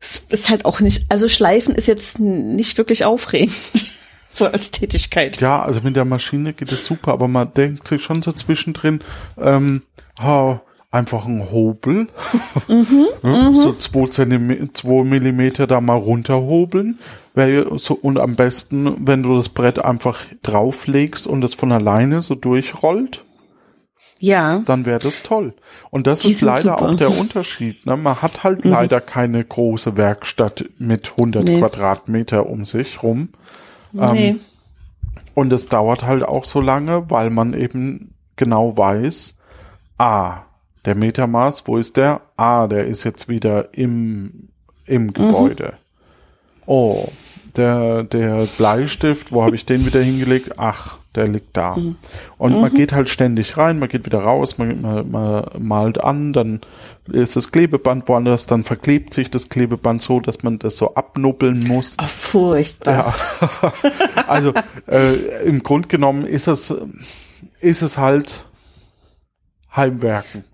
[0.00, 3.52] es ist halt auch nicht, also Schleifen ist jetzt nicht wirklich aufregend.
[4.30, 5.38] so als Tätigkeit.
[5.42, 9.00] Ja, also mit der Maschine geht es super, aber man denkt sich schon so zwischendrin,
[9.38, 9.82] ähm,
[10.24, 10.58] oh,
[10.90, 12.08] einfach einen Hobel,
[12.66, 16.98] mhm, mhm, so zwei, Zentimeter, zwei Millimeter da mal runterhobeln.
[17.76, 22.34] So, und am besten, wenn du das Brett einfach drauflegst und es von alleine so
[22.34, 23.24] durchrollt.
[24.18, 24.62] Ja.
[24.64, 25.54] Dann wäre das toll.
[25.90, 26.82] Und das Die ist leider super.
[26.82, 27.86] auch der Unterschied.
[27.86, 27.96] Ne?
[27.96, 28.72] Man hat halt mhm.
[28.72, 31.58] leider keine große Werkstatt mit 100 nee.
[31.60, 33.28] Quadratmeter um sich rum.
[33.92, 34.30] Nee.
[34.30, 34.40] Ähm,
[35.34, 39.36] und es dauert halt auch so lange, weil man eben genau weiß,
[39.98, 40.42] ah,
[40.84, 42.20] der Metamaß, wo ist der?
[42.36, 44.48] Ah, der ist jetzt wieder im,
[44.86, 45.12] im mhm.
[45.12, 45.74] Gebäude.
[45.74, 46.62] Mhm.
[46.66, 47.08] Oh,
[47.56, 50.58] der, der Bleistift, wo habe ich den wieder hingelegt?
[50.58, 51.76] Ach, der liegt da.
[51.76, 51.96] Mhm.
[52.38, 52.60] Und mhm.
[52.60, 56.60] man geht halt ständig rein, man geht wieder raus, man, man, man malt an, dann
[57.10, 61.60] ist das Klebeband woanders, dann verklebt sich das Klebeband so, dass man das so abnuppeln
[61.66, 61.94] muss.
[61.96, 63.14] Ach, furchtbar.
[63.40, 63.72] Ja.
[64.26, 64.52] also
[64.86, 65.14] äh,
[65.44, 66.74] im Grund genommen ist es,
[67.60, 68.46] ist es halt
[69.74, 70.44] Heimwerken.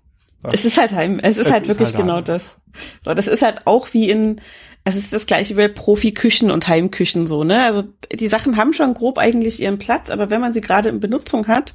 [0.51, 2.57] Es ist halt Heim, es ist es halt wirklich halt genau das.
[3.03, 4.41] So, das ist halt auch wie in,
[4.83, 7.63] es ist das gleiche wie Profiküchen und Heimküchen so, ne?
[7.63, 10.99] Also die Sachen haben schon grob eigentlich ihren Platz, aber wenn man sie gerade in
[10.99, 11.73] Benutzung hat,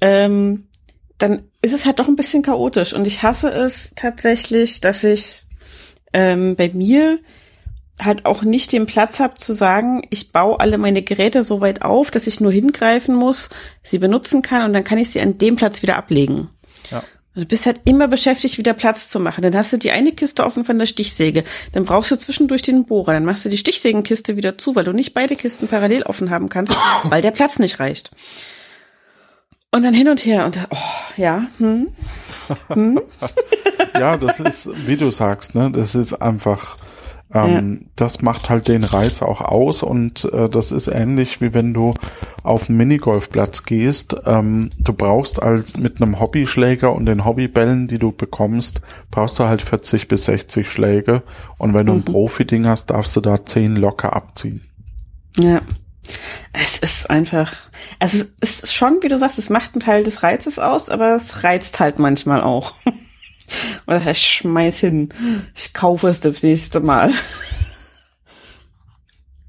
[0.00, 0.68] ähm,
[1.18, 2.92] dann ist es halt doch ein bisschen chaotisch.
[2.92, 5.44] Und ich hasse es tatsächlich, dass ich
[6.12, 7.18] ähm, bei mir
[8.00, 11.82] halt auch nicht den Platz habe zu sagen, ich baue alle meine Geräte so weit
[11.82, 13.50] auf, dass ich nur hingreifen muss,
[13.82, 16.48] sie benutzen kann und dann kann ich sie an dem Platz wieder ablegen.
[17.38, 17.44] Ja.
[17.44, 19.42] Du bist halt immer beschäftigt, wieder Platz zu machen.
[19.42, 21.44] Dann hast du die eine Kiste offen von der Stichsäge.
[21.72, 23.12] Dann brauchst du zwischendurch den Bohrer.
[23.12, 26.48] Dann machst du die Stichsägenkiste wieder zu, weil du nicht beide Kisten parallel offen haben
[26.48, 28.10] kannst, weil der Platz nicht reicht.
[29.70, 30.76] Und dann hin und her und oh,
[31.16, 31.88] ja, hm.
[32.68, 32.98] Hm.
[33.98, 36.78] ja, das ist, wie du sagst, ne, das ist einfach
[37.32, 37.86] ähm, ja.
[37.96, 41.92] Das macht halt den Reiz auch aus und äh, das ist ähnlich wie wenn du
[42.42, 44.16] auf einen Minigolfplatz gehst.
[44.24, 49.44] Ähm, du brauchst als mit einem Hobbyschläger und den Hobbybällen, die du bekommst, brauchst du
[49.44, 51.22] halt 40 bis 60 Schläge
[51.58, 52.00] und wenn du mhm.
[52.00, 54.62] ein Profi-Ding hast, darfst du da 10 locker abziehen.
[55.38, 55.60] Ja.
[56.54, 57.52] Es ist einfach,
[57.98, 61.14] also es ist schon, wie du sagst, es macht einen Teil des Reizes aus, aber
[61.14, 62.72] es reizt halt manchmal auch.
[63.86, 65.08] Und das heißt, ich schmeiß hin.
[65.54, 67.12] Ich kaufe es das nächste Mal.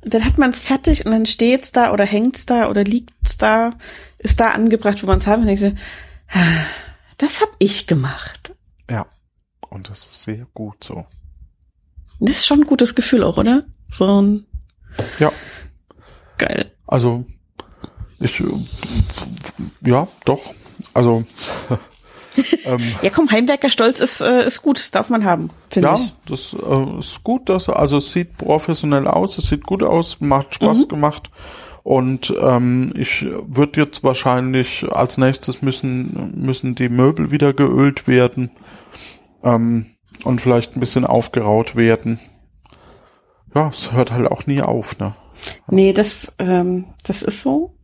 [0.02, 3.72] Dann hat man es fertig und dann steht's da oder hängt's da oder liegt's da,
[4.18, 5.54] ist da angebracht, wo man es haben will.
[5.54, 5.78] Und denke,
[7.18, 8.56] das hab ich gemacht.
[8.90, 9.06] Ja.
[9.70, 11.06] Und das ist sehr gut so.
[12.20, 13.66] Das ist schon ein gutes Gefühl auch, oder?
[13.90, 14.46] So ein.
[15.20, 15.32] Ja.
[16.38, 16.72] Geil.
[16.88, 17.26] Also,
[18.20, 18.44] ich,
[19.82, 20.54] ja, doch.
[20.94, 21.26] Also,
[22.66, 26.08] ähm, ja, komm, Heimwerkerstolz ist, äh, ist gut, das darf man haben, finde ja, ich.
[26.08, 30.18] Ja, das äh, ist gut, dass also es sieht professionell aus, es sieht gut aus,
[30.20, 30.88] macht Spaß mhm.
[30.88, 31.32] gemacht.
[31.84, 38.52] Und ähm, ich würde jetzt wahrscheinlich als nächstes müssen müssen die Möbel wieder geölt werden
[39.44, 39.88] ähm,
[40.24, 42.20] und vielleicht ein bisschen aufgeraut werden.
[43.56, 45.16] Ja, es hört halt auch nie auf, ne?
[45.68, 47.79] Nee, das ähm, das ist so.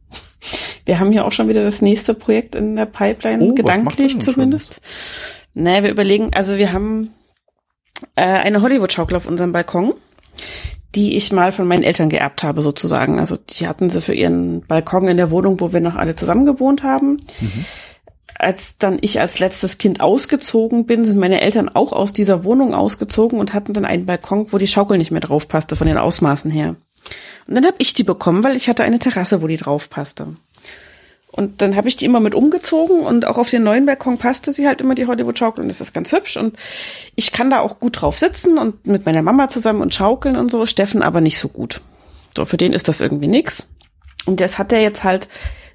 [0.86, 4.82] Wir haben ja auch schon wieder das nächste Projekt in der Pipeline, oh, gedanklich zumindest.
[5.56, 7.12] Naja, wir überlegen, also wir haben
[8.16, 9.94] äh, eine Hollywood-Schaukel auf unserem Balkon,
[10.94, 13.20] die ich mal von meinen Eltern geerbt habe, sozusagen.
[13.20, 16.46] Also die hatten sie für ihren Balkon in der Wohnung, wo wir noch alle zusammen
[16.46, 17.18] gewohnt haben.
[17.40, 17.66] Mhm.
[18.38, 22.74] Als dann ich als letztes Kind ausgezogen bin, sind meine Eltern auch aus dieser Wohnung
[22.74, 25.98] ausgezogen und hatten dann einen Balkon, wo die Schaukel nicht mehr drauf passte, von den
[25.98, 26.76] Ausmaßen her.
[27.48, 30.36] Und dann habe ich die bekommen, weil ich hatte eine Terrasse, wo die drauf passte.
[31.36, 34.54] Und dann habe ich die immer mit umgezogen und auch auf den neuen Balkon passte
[34.54, 36.58] sie halt immer die Hollywood-Schaukel und das ist ganz hübsch und
[37.16, 40.50] ich kann da auch gut drauf sitzen und mit meiner Mama zusammen und schaukeln und
[40.50, 41.82] so, Steffen aber nicht so gut.
[42.38, 43.70] So, für den ist das irgendwie nix.
[44.26, 45.28] Und das hat er jetzt halt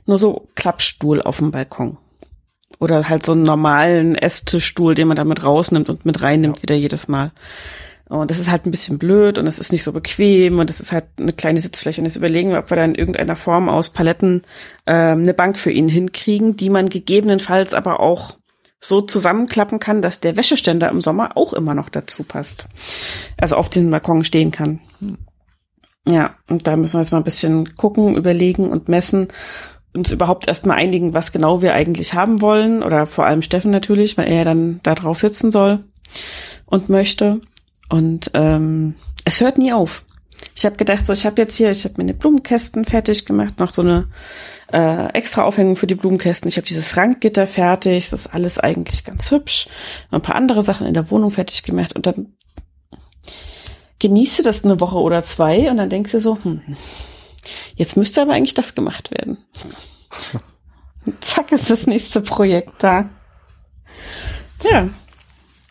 [0.07, 1.99] nur so Klappstuhl auf dem Balkon.
[2.79, 6.63] Oder halt so einen normalen Esstischstuhl, den man damit rausnimmt und mit reinnimmt ja.
[6.63, 7.33] wieder jedes Mal.
[8.11, 10.81] Und das ist halt ein bisschen blöd und es ist nicht so bequem und es
[10.81, 12.01] ist halt eine kleine Sitzfläche.
[12.01, 14.43] Und jetzt überlegen wir, ob wir da in irgendeiner Form aus Paletten
[14.85, 18.37] äh, eine Bank für ihn hinkriegen, die man gegebenenfalls aber auch
[18.81, 22.67] so zusammenklappen kann, dass der Wäscheständer im Sommer auch immer noch dazu passt.
[23.37, 24.81] Also auf dem Balkon stehen kann.
[26.09, 29.29] Ja, und da müssen wir jetzt mal ein bisschen gucken, überlegen und messen,
[29.95, 32.83] uns überhaupt erstmal einigen, was genau wir eigentlich haben wollen.
[32.83, 35.85] Oder vor allem Steffen natürlich, weil er dann da drauf sitzen soll
[36.67, 37.41] und möchte.
[37.91, 40.05] Und ähm, es hört nie auf.
[40.57, 43.75] Ich habe gedacht, so ich habe jetzt hier, ich habe meine Blumenkästen fertig gemacht, noch
[43.75, 44.09] so eine
[44.73, 46.49] äh, extra Aufhängung für die Blumenkästen.
[46.49, 49.69] Ich habe dieses Rankgitter fertig, das ist alles eigentlich ganz hübsch.
[50.11, 52.35] Ein paar andere Sachen in der Wohnung fertig gemacht und dann
[53.99, 56.63] genieße das eine Woche oder zwei und dann denkst du so, hm,
[57.75, 59.39] jetzt müsste aber eigentlich das gemacht werden.
[61.21, 63.11] Zack ist das nächste Projekt da.
[64.63, 64.89] Ja.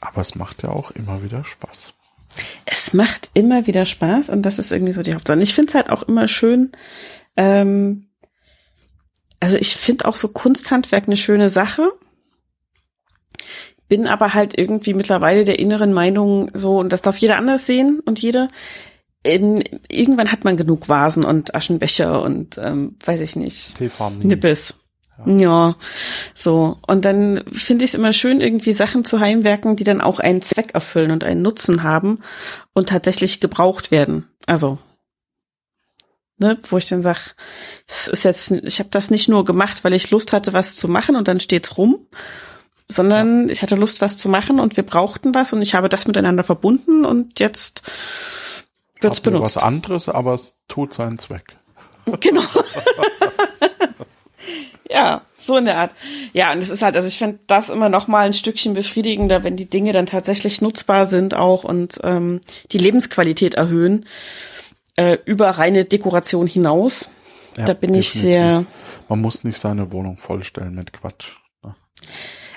[0.01, 1.93] Aber es macht ja auch immer wieder Spaß.
[2.65, 5.37] Es macht immer wieder Spaß und das ist irgendwie so die Hauptsache.
[5.37, 6.71] Und ich finde es halt auch immer schön,
[7.35, 8.07] ähm,
[9.39, 11.91] also ich finde auch so Kunsthandwerk eine schöne Sache,
[13.87, 17.99] bin aber halt irgendwie mittlerweile der inneren Meinung so, und das darf jeder anders sehen
[18.05, 18.49] und jeder,
[19.23, 23.75] in, irgendwann hat man genug Vasen und Aschenbecher und ähm, weiß ich nicht,
[24.27, 24.78] Nippes.
[25.25, 25.75] Ja,
[26.33, 26.77] so.
[26.87, 30.41] Und dann finde ich es immer schön, irgendwie Sachen zu heimwerken, die dann auch einen
[30.41, 32.19] Zweck erfüllen und einen Nutzen haben
[32.73, 34.27] und tatsächlich gebraucht werden.
[34.45, 34.79] Also,
[36.37, 37.35] ne, wo ich dann sag,
[37.87, 40.87] es ist jetzt, ich habe das nicht nur gemacht, weil ich Lust hatte, was zu
[40.87, 42.07] machen und dann steht's rum,
[42.87, 43.53] sondern ja.
[43.53, 46.43] ich hatte Lust, was zu machen und wir brauchten was und ich habe das miteinander
[46.43, 47.83] verbunden und jetzt
[49.01, 49.57] wird's benutzt.
[49.57, 51.57] Was anderes, aber es tut seinen Zweck.
[52.19, 52.43] Genau.
[54.89, 55.91] Ja, so in der Art.
[56.33, 59.43] Ja, und es ist halt, also ich finde das immer noch mal ein Stückchen befriedigender,
[59.43, 64.05] wenn die Dinge dann tatsächlich nutzbar sind auch und ähm, die Lebensqualität erhöhen
[64.95, 67.11] äh, über reine Dekoration hinaus.
[67.55, 68.15] Ja, da bin definitiv.
[68.15, 68.65] ich sehr.
[69.07, 71.37] Man muss nicht seine Wohnung vollstellen mit Quatsch.
[71.63, 71.75] Ne?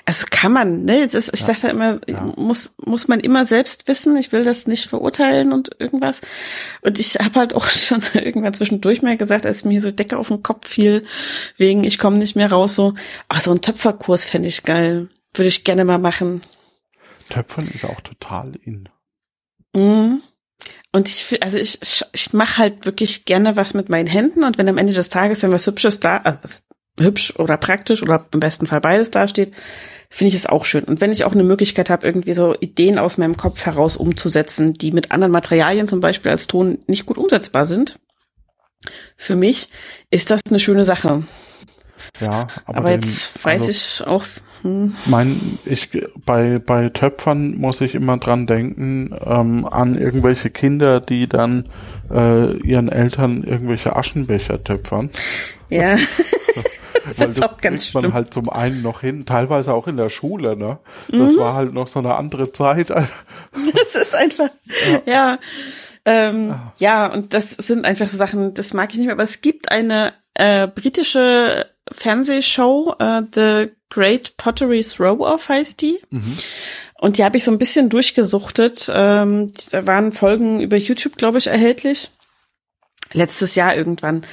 [0.05, 1.03] Also kann man, ne?
[1.03, 1.45] Ist, ich ja.
[1.45, 2.33] sage da immer, ja.
[2.35, 4.17] muss, muss man immer selbst wissen.
[4.17, 6.19] Ich will das nicht verurteilen und irgendwas.
[6.81, 10.27] Und ich habe halt auch schon irgendwann zwischendurch mal gesagt, als mir so Decke auf
[10.27, 11.03] den Kopf fiel,
[11.57, 12.95] wegen ich komme nicht mehr raus, so,
[13.29, 15.09] ach, so ein Töpferkurs fände ich geil.
[15.33, 16.41] Würde ich gerne mal machen.
[17.29, 18.89] Töpfern ist auch total in.
[19.73, 20.21] Mhm.
[20.91, 24.57] Und ich, also ich, ich, ich mache halt wirklich gerne was mit meinen Händen und
[24.57, 26.59] wenn am Ende des Tages dann was Hübsches da, also
[26.99, 29.53] hübsch oder praktisch oder im besten Fall beides dasteht,
[30.13, 30.83] finde ich es auch schön.
[30.83, 34.73] Und wenn ich auch eine Möglichkeit habe, irgendwie so Ideen aus meinem Kopf heraus umzusetzen,
[34.73, 37.99] die mit anderen Materialien zum Beispiel als Ton nicht gut umsetzbar sind,
[39.17, 39.69] für mich
[40.11, 41.23] ist das eine schöne Sache.
[42.19, 44.25] Ja, aber, aber jetzt den, weiß also, ich auch.
[44.61, 44.93] Hm.
[45.07, 45.89] Mein, ich
[46.23, 51.63] bei bei Töpfern muss ich immer dran denken ähm, an irgendwelche Kinder, die dann
[52.11, 55.09] äh, ihren Eltern irgendwelche Aschenbecher töpfern.
[55.71, 55.97] Ja.
[57.05, 58.13] das Weil das auch ganz kriegt man schlimm.
[58.13, 60.79] halt zum einen noch hin, teilweise auch in der Schule, ne?
[61.09, 61.39] Das mhm.
[61.39, 62.89] war halt noch so eine andere Zeit.
[62.89, 64.49] das ist einfach,
[64.89, 65.01] ja.
[65.05, 65.39] ja.
[66.05, 66.73] Ähm, ah.
[66.79, 69.15] ja, und das sind einfach so Sachen, das mag ich nicht mehr.
[69.15, 76.01] Aber es gibt eine äh, britische Fernsehshow, äh, The Great Pottery Throw-Off heißt die.
[76.09, 76.37] Mhm.
[76.99, 78.89] Und die habe ich so ein bisschen durchgesuchtet.
[78.93, 82.09] Ähm, da waren Folgen über YouTube, glaube ich, erhältlich.
[83.11, 84.23] Letztes Jahr irgendwann.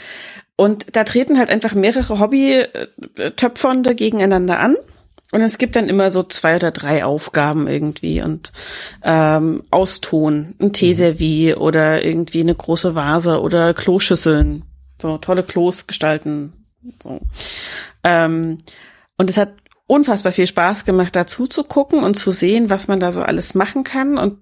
[0.61, 4.77] Und da treten halt einfach mehrere Hobby-Töpfernde gegeneinander an.
[5.33, 8.53] Und es gibt dann immer so zwei oder drei Aufgaben irgendwie und
[9.03, 14.65] ähm, Auston, ein Teeservie oder irgendwie eine große Vase oder Kloschüsseln.
[15.01, 16.53] So tolle Klos gestalten.
[17.03, 17.21] So.
[18.05, 18.59] Ähm,
[19.17, 19.55] und es hat
[19.87, 23.55] unfassbar viel Spaß gemacht, dazu zu gucken und zu sehen, was man da so alles
[23.55, 24.19] machen kann.
[24.19, 24.41] Und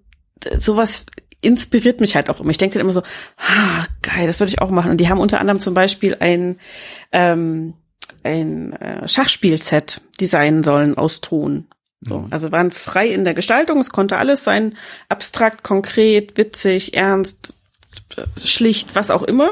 [0.58, 1.06] sowas
[1.40, 2.50] inspiriert mich halt auch immer.
[2.50, 3.02] Ich denke dann immer so,
[3.36, 4.90] ah, geil, das würde ich auch machen.
[4.90, 6.58] Und die haben unter anderem zum Beispiel ein,
[7.12, 7.74] ähm,
[8.24, 11.66] ein äh, Schachspielset designen sollen aus Ton.
[12.00, 12.26] So, mhm.
[12.30, 14.76] also waren frei in der Gestaltung, es konnte alles sein,
[15.08, 17.54] abstrakt, konkret, witzig, ernst,
[18.36, 19.50] schlicht, was auch immer.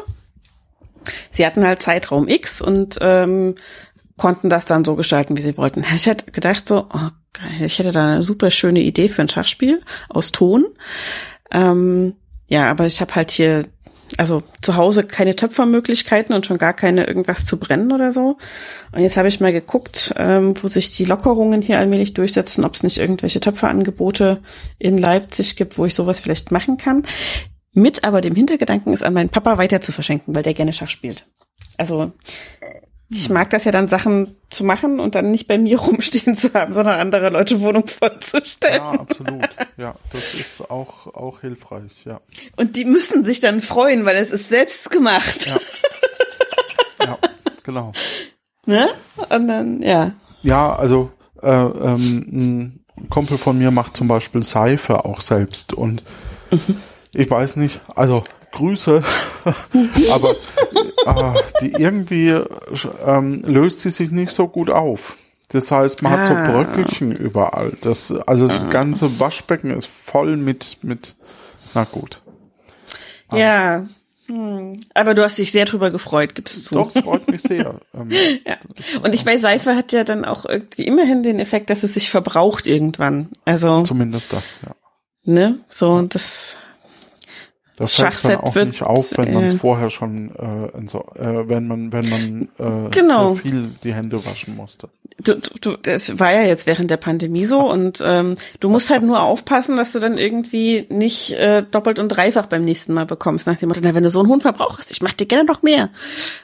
[1.30, 3.54] Sie hatten halt Zeitraum X und ähm,
[4.16, 5.84] konnten das dann so gestalten, wie sie wollten.
[5.94, 9.28] Ich hätte gedacht so, oh, geil, ich hätte da eine super schöne Idee für ein
[9.28, 10.66] Schachspiel aus Ton.
[11.50, 12.14] Ähm,
[12.48, 13.66] ja, aber ich habe halt hier,
[14.16, 18.38] also zu Hause keine Töpfermöglichkeiten und schon gar keine irgendwas zu brennen oder so.
[18.92, 22.74] Und jetzt habe ich mal geguckt, ähm, wo sich die Lockerungen hier allmählich durchsetzen, ob
[22.74, 24.40] es nicht irgendwelche Töpferangebote
[24.78, 27.04] in Leipzig gibt, wo ich sowas vielleicht machen kann.
[27.72, 30.88] Mit aber dem Hintergedanken ist an meinen Papa weiter zu verschenken, weil der gerne Schach
[30.88, 31.26] spielt.
[31.76, 32.12] Also
[33.08, 36.52] ich mag das ja dann, Sachen zu machen und dann nicht bei mir rumstehen zu
[36.54, 38.76] haben, sondern andere Leute Wohnung vollzustellen.
[38.76, 39.48] Ja, absolut.
[39.76, 42.20] Ja, das ist auch, auch hilfreich, ja.
[42.56, 45.46] Und die müssen sich dann freuen, weil es ist selbst gemacht.
[45.46, 45.58] Ja,
[47.04, 47.18] ja
[47.62, 47.92] genau.
[48.68, 48.88] Ne?
[49.28, 50.10] Und dann, ja.
[50.42, 56.02] Ja, also äh, ähm, ein Kumpel von mir macht zum Beispiel Seife auch selbst und
[56.50, 56.80] mhm.
[57.14, 58.24] ich weiß nicht, also
[58.56, 59.02] Grüße,
[60.10, 62.40] aber äh, die irgendwie
[63.06, 65.16] ähm, löst sie sich nicht so gut auf.
[65.48, 66.18] Das heißt, man ah.
[66.18, 66.42] hat so ah.
[66.42, 67.76] Bröckelchen überall.
[67.82, 68.68] Das, also das ah.
[68.68, 71.16] ganze Waschbecken ist voll mit, mit,
[71.74, 72.22] na gut.
[73.28, 73.36] Ah.
[73.36, 73.84] Ja.
[74.26, 74.80] Hm.
[74.94, 76.74] Aber du hast dich sehr drüber gefreut, gibst du.
[76.76, 77.78] Doch, es freut mich sehr.
[77.94, 78.08] ähm,
[78.46, 78.56] ja.
[79.02, 82.10] Und ich meine, Seife hat ja dann auch irgendwie immerhin den Effekt, dass es sich
[82.10, 83.28] verbraucht irgendwann.
[83.44, 83.82] Also.
[83.82, 84.74] Zumindest das, ja.
[85.24, 85.60] Ne?
[85.68, 86.06] So, ja.
[86.08, 86.56] das
[87.76, 91.48] das fällt dann auch nicht auf, wenn man es äh, vorher schon, äh, so, äh,
[91.48, 93.30] wenn man, wenn man äh, genau.
[93.30, 94.88] so viel die Hände waschen musste.
[95.22, 99.02] Du, du, das war ja jetzt während der Pandemie so und ähm, du musst halt
[99.02, 103.46] nur aufpassen, dass du dann irgendwie nicht äh, doppelt und dreifach beim nächsten Mal bekommst.
[103.46, 105.62] Nach dem Motto, na, wenn du so einen Hund verbrauchst, ich mach dir gerne noch
[105.62, 105.90] mehr.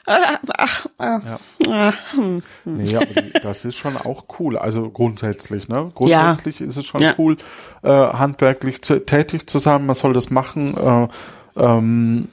[0.05, 1.39] Ach, ach, ach, ja.
[1.69, 2.77] ach, hm, hm.
[2.77, 3.05] Nee, aber
[3.41, 4.57] das ist schon auch cool.
[4.57, 5.91] Also grundsätzlich, ne?
[5.93, 6.65] Grundsätzlich ja.
[6.65, 7.15] ist es schon ja.
[7.17, 7.37] cool,
[7.83, 9.85] äh, handwerklich zu, tätig zu sein.
[9.85, 10.75] Man soll das machen.
[10.77, 11.07] Äh,
[11.55, 12.29] ähm,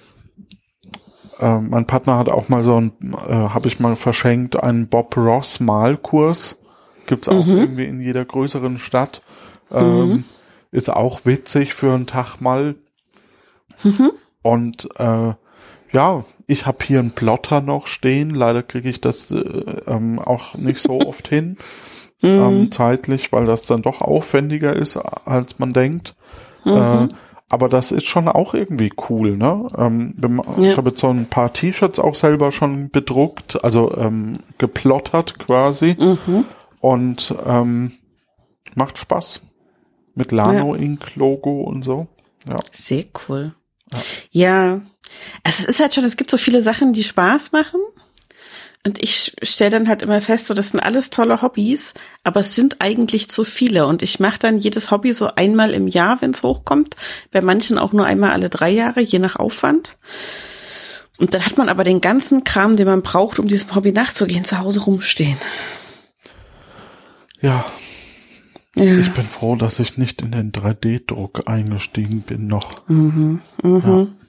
[1.40, 2.92] äh, mein Partner hat auch mal so ein,
[3.28, 6.58] äh, habe ich mal verschenkt, einen Bob Ross Malkurs.
[7.06, 7.56] Gibt's auch mhm.
[7.56, 9.22] irgendwie in jeder größeren Stadt.
[9.70, 10.24] Ähm, mhm.
[10.70, 12.76] Ist auch witzig für einen Tag mal.
[13.82, 14.12] Mhm.
[14.42, 15.32] Und äh,
[15.92, 18.30] ja, ich habe hier einen Plotter noch stehen.
[18.30, 21.56] Leider kriege ich das äh, ähm, auch nicht so oft hin.
[22.22, 22.28] Mhm.
[22.28, 26.14] Ähm, zeitlich, weil das dann doch aufwendiger ist, als man denkt.
[26.66, 26.72] Mhm.
[26.72, 27.08] Äh,
[27.50, 29.66] aber das ist schon auch irgendwie cool, ne?
[29.76, 30.14] Ähm.
[30.62, 35.96] Ich habe jetzt so ein paar T-Shirts auch selber schon bedruckt, also ähm, geplottert quasi.
[35.98, 36.44] Mhm.
[36.80, 37.92] Und ähm,
[38.74, 39.42] macht Spaß.
[40.14, 40.80] Mit Lano ja.
[40.80, 42.06] Ink Logo und so.
[42.48, 42.56] Ja.
[42.72, 43.54] Sehr cool.
[43.92, 43.98] Ja.
[44.30, 44.80] ja.
[45.42, 47.80] Also es ist halt schon, es gibt so viele Sachen, die Spaß machen.
[48.82, 51.92] Und ich stelle dann halt immer fest, so das sind alles tolle Hobbys,
[52.24, 53.86] aber es sind eigentlich zu viele.
[53.86, 56.96] Und ich mache dann jedes Hobby so einmal im Jahr, wenn es hochkommt.
[57.30, 59.98] Bei manchen auch nur einmal alle drei Jahre, je nach Aufwand.
[61.18, 64.44] Und dann hat man aber den ganzen Kram, den man braucht, um diesem Hobby nachzugehen,
[64.44, 65.36] zu Hause rumstehen.
[67.42, 67.66] Ja.
[68.76, 68.96] ja.
[68.96, 72.88] Ich bin froh, dass ich nicht in den 3D-Druck eingestiegen bin noch.
[72.88, 73.42] Mhm.
[73.62, 73.82] Mhm.
[73.84, 74.19] Ja.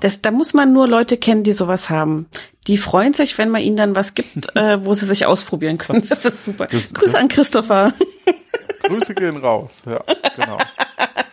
[0.00, 2.26] Das, da muss man nur Leute kennen, die sowas haben.
[2.66, 6.06] Die freuen sich, wenn man ihnen dann was gibt, äh, wo sie sich ausprobieren können.
[6.08, 6.66] Das ist super.
[6.66, 7.94] Das, Grüße das, an Christopher.
[8.82, 10.02] Grüße gehen raus, ja,
[10.36, 10.58] genau.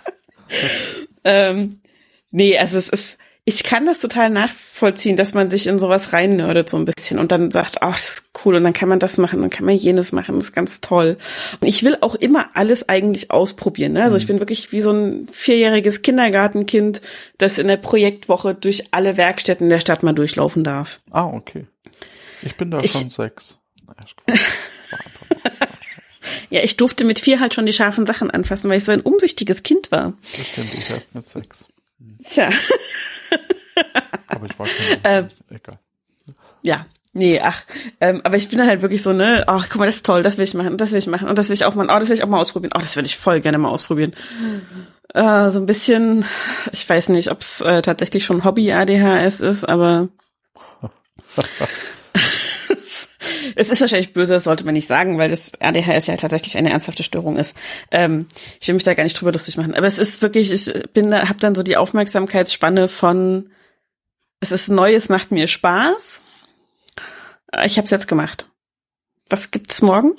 [1.26, 1.82] ähm,
[2.32, 6.70] nee, also es ist, ich kann das total nachvollziehen, dass man sich in sowas reinnördet
[6.70, 9.18] so ein bisschen und dann sagt, ach, das ist cool und dann kann man das
[9.18, 11.18] machen, dann kann man jenes machen, das ist ganz toll.
[11.60, 13.94] Und ich will auch immer alles eigentlich ausprobieren.
[13.94, 14.04] Ne?
[14.04, 14.28] Also ich mhm.
[14.28, 17.02] bin wirklich wie so ein vierjähriges Kindergartenkind,
[17.40, 21.00] das in der Projektwoche durch alle Werkstätten der Stadt mal durchlaufen darf.
[21.10, 21.66] Ah, okay.
[22.44, 23.58] Ich bin da ich, schon sechs.
[26.52, 29.02] ja, ich durfte mit vier halt schon die scharfen Sachen anfassen, weil ich so ein
[29.02, 30.14] umsichtiges Kind war.
[30.38, 31.66] Das stimmt, ich erst mit sechs.
[32.24, 32.52] Tja.
[34.32, 34.68] Aber ich kein
[35.04, 35.80] ähm, egal.
[36.62, 37.64] Ja, Nee, ach,
[38.00, 40.38] ähm, aber ich bin halt wirklich so, ne, ach, guck mal, das ist toll, das
[40.38, 42.08] will ich machen, das will ich machen und das will ich auch mal, oh, das
[42.08, 44.16] will ich auch mal ausprobieren, oh, das würde ich voll gerne mal ausprobieren.
[44.40, 44.88] Mhm.
[45.14, 46.24] Äh, so ein bisschen,
[46.72, 50.08] ich weiß nicht, ob es äh, tatsächlich schon Hobby-ADHS ist, aber
[53.56, 56.72] es ist wahrscheinlich böse, das sollte man nicht sagen, weil das ADHS ja tatsächlich eine
[56.72, 57.58] ernsthafte Störung ist.
[57.92, 58.26] Ähm,
[58.62, 61.12] ich will mich da gar nicht drüber lustig machen, aber es ist wirklich, ich bin
[61.12, 63.50] da, habe dann so die Aufmerksamkeitsspanne von
[64.42, 66.22] es ist neu, es macht mir Spaß.
[67.64, 68.48] Ich habe es jetzt gemacht.
[69.30, 70.18] Was gibt's morgen?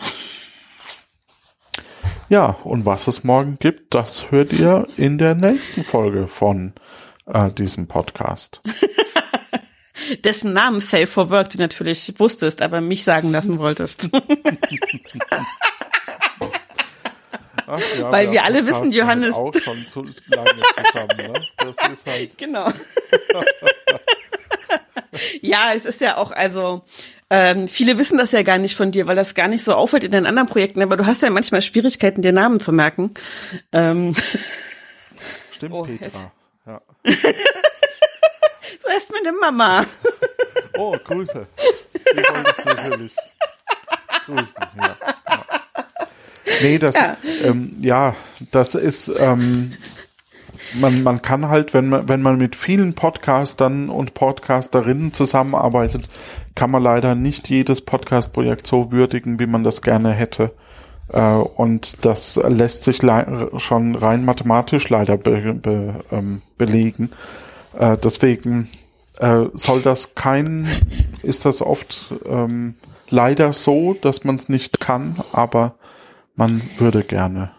[2.28, 6.72] Ja, und was es morgen gibt, das hört ihr in der nächsten Folge von
[7.26, 8.62] äh, diesem Podcast.
[10.24, 14.08] Dessen Namen Safe for Work du natürlich wusstest, aber mich sagen lassen wolltest.
[17.66, 19.34] Ach, ja, Weil wir, wir alle wissen, Johannes.
[19.34, 20.50] Halt auch schon zu lange
[20.86, 21.40] zusammen, ne?
[21.58, 22.38] Das ist halt.
[22.38, 22.72] Genau.
[25.40, 26.84] Ja, es ist ja auch, also,
[27.30, 30.04] ähm, viele wissen das ja gar nicht von dir, weil das gar nicht so auffällt
[30.04, 33.12] in den anderen Projekten, aber du hast ja manchmal Schwierigkeiten, dir Namen zu merken.
[33.72, 34.14] Ähm.
[35.50, 36.32] Stimmt, oh, Petra.
[36.66, 36.80] Ja.
[37.04, 39.86] so ist meine Mama.
[40.76, 41.46] oh, Grüße.
[42.12, 43.12] Die wollte ich natürlich
[44.26, 44.96] grüßen, ja.
[45.28, 45.46] ja.
[46.60, 48.14] Nee, das, ja, ähm, ja
[48.50, 49.76] das ist, ähm,
[50.74, 56.08] man, man kann halt, wenn man, wenn man mit vielen Podcastern und Podcasterinnen zusammenarbeitet,
[56.54, 60.52] kann man leider nicht jedes Podcast-Projekt so würdigen, wie man das gerne hätte.
[61.08, 63.00] Äh, und das lässt sich
[63.56, 67.10] schon rein mathematisch leider be be ähm, belegen.
[67.78, 68.68] Äh, deswegen
[69.18, 70.66] äh, soll das kein,
[71.22, 72.74] ist das oft ähm,
[73.10, 75.74] leider so, dass man es nicht kann, aber
[76.34, 77.52] man würde gerne.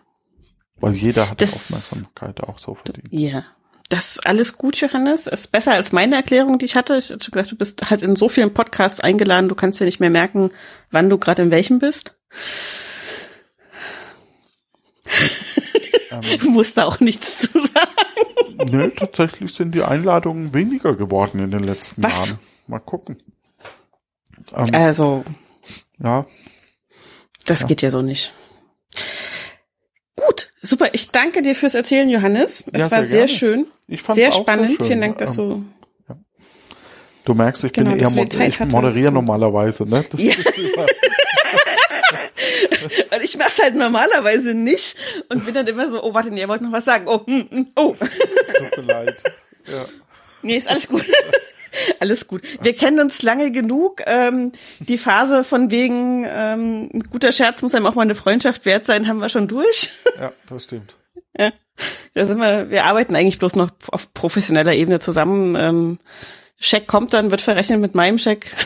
[0.83, 3.07] Weil jeder hat das, Aufmerksamkeit auch so verdient.
[3.11, 3.45] Ja.
[3.87, 5.27] Das ist alles gut, Johannes.
[5.27, 6.97] Ist besser als meine Erklärung, die ich hatte.
[6.97, 10.01] Ich hatte gesagt, du bist halt in so vielen Podcasts eingeladen, du kannst ja nicht
[10.01, 10.51] mehr merken,
[10.91, 12.19] wann du gerade in welchem bist.
[16.11, 18.69] Ähm, du musst da auch nichts zu sagen.
[18.69, 22.31] Nö, tatsächlich sind die Einladungen weniger geworden in den letzten Was?
[22.31, 22.39] Jahren.
[22.67, 23.17] Mal gucken.
[24.53, 25.23] Ähm, also.
[25.99, 26.25] Ja.
[27.45, 27.67] Das ja.
[27.67, 28.33] geht ja so nicht.
[30.15, 30.89] Gut, super.
[30.93, 32.63] Ich danke dir fürs Erzählen, Johannes.
[32.71, 33.67] Es ja, war sehr, sehr schön.
[33.87, 34.69] Ich fand sehr spannend.
[34.69, 34.85] Sehr schön.
[34.85, 35.65] Vielen Dank, dass du.
[36.07, 36.17] Ja.
[37.25, 40.03] Du merkst, ich genau, bin eher mod ich moderiere normalerweise, ne?
[40.09, 40.35] Das ja.
[43.11, 44.97] Und ich mach's halt normalerweise nicht
[45.29, 47.05] und bin dann immer so, oh, warte, nee, ihr wollt noch was sagen.
[47.07, 47.95] Oh, hm, hm, oh.
[47.95, 49.23] tut mir leid.
[49.65, 49.85] Ja.
[50.43, 51.05] Nee, ist alles gut.
[51.99, 52.43] Alles gut.
[52.61, 54.01] Wir kennen uns lange genug.
[54.05, 58.85] Ähm, die Phase von wegen ähm, guter Scherz muss einem auch mal eine Freundschaft wert
[58.85, 59.91] sein, haben wir schon durch.
[60.19, 60.95] Ja, das stimmt.
[61.35, 61.51] Ja,
[62.13, 62.69] da sind wir.
[62.69, 65.55] Wir arbeiten eigentlich bloß noch auf professioneller Ebene zusammen.
[65.55, 65.97] Ähm,
[66.59, 68.51] Scheck kommt dann, wird verrechnet mit meinem Scheck.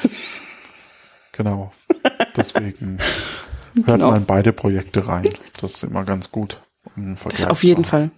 [1.31, 1.71] Genau.
[2.35, 2.97] Deswegen
[3.75, 4.09] hört genau.
[4.09, 5.29] man in beide Projekte rein.
[5.61, 6.59] Das ist immer ganz gut.
[6.95, 8.09] Um das auf jeden Fall.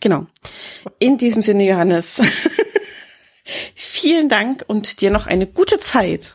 [0.00, 0.26] Genau.
[0.98, 2.20] In diesem Sinne, Johannes.
[3.74, 6.34] Vielen Dank und dir noch eine gute Zeit.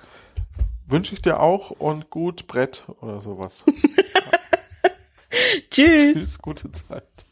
[0.87, 3.63] Wünsche ich dir auch und gut Brett oder sowas.
[5.69, 6.17] Tschüss.
[6.17, 7.26] Tschüss, gute Zeit.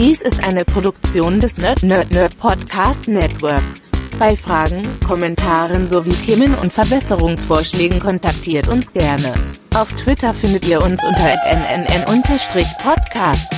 [0.00, 3.90] Dies ist eine Produktion des Nerd Nerd Nerd Podcast Networks.
[4.18, 9.34] Bei Fragen, Kommentaren sowie Themen und Verbesserungsvorschlägen kontaktiert uns gerne.
[9.74, 13.54] Auf Twitter findet ihr uns unter nnn-podcast.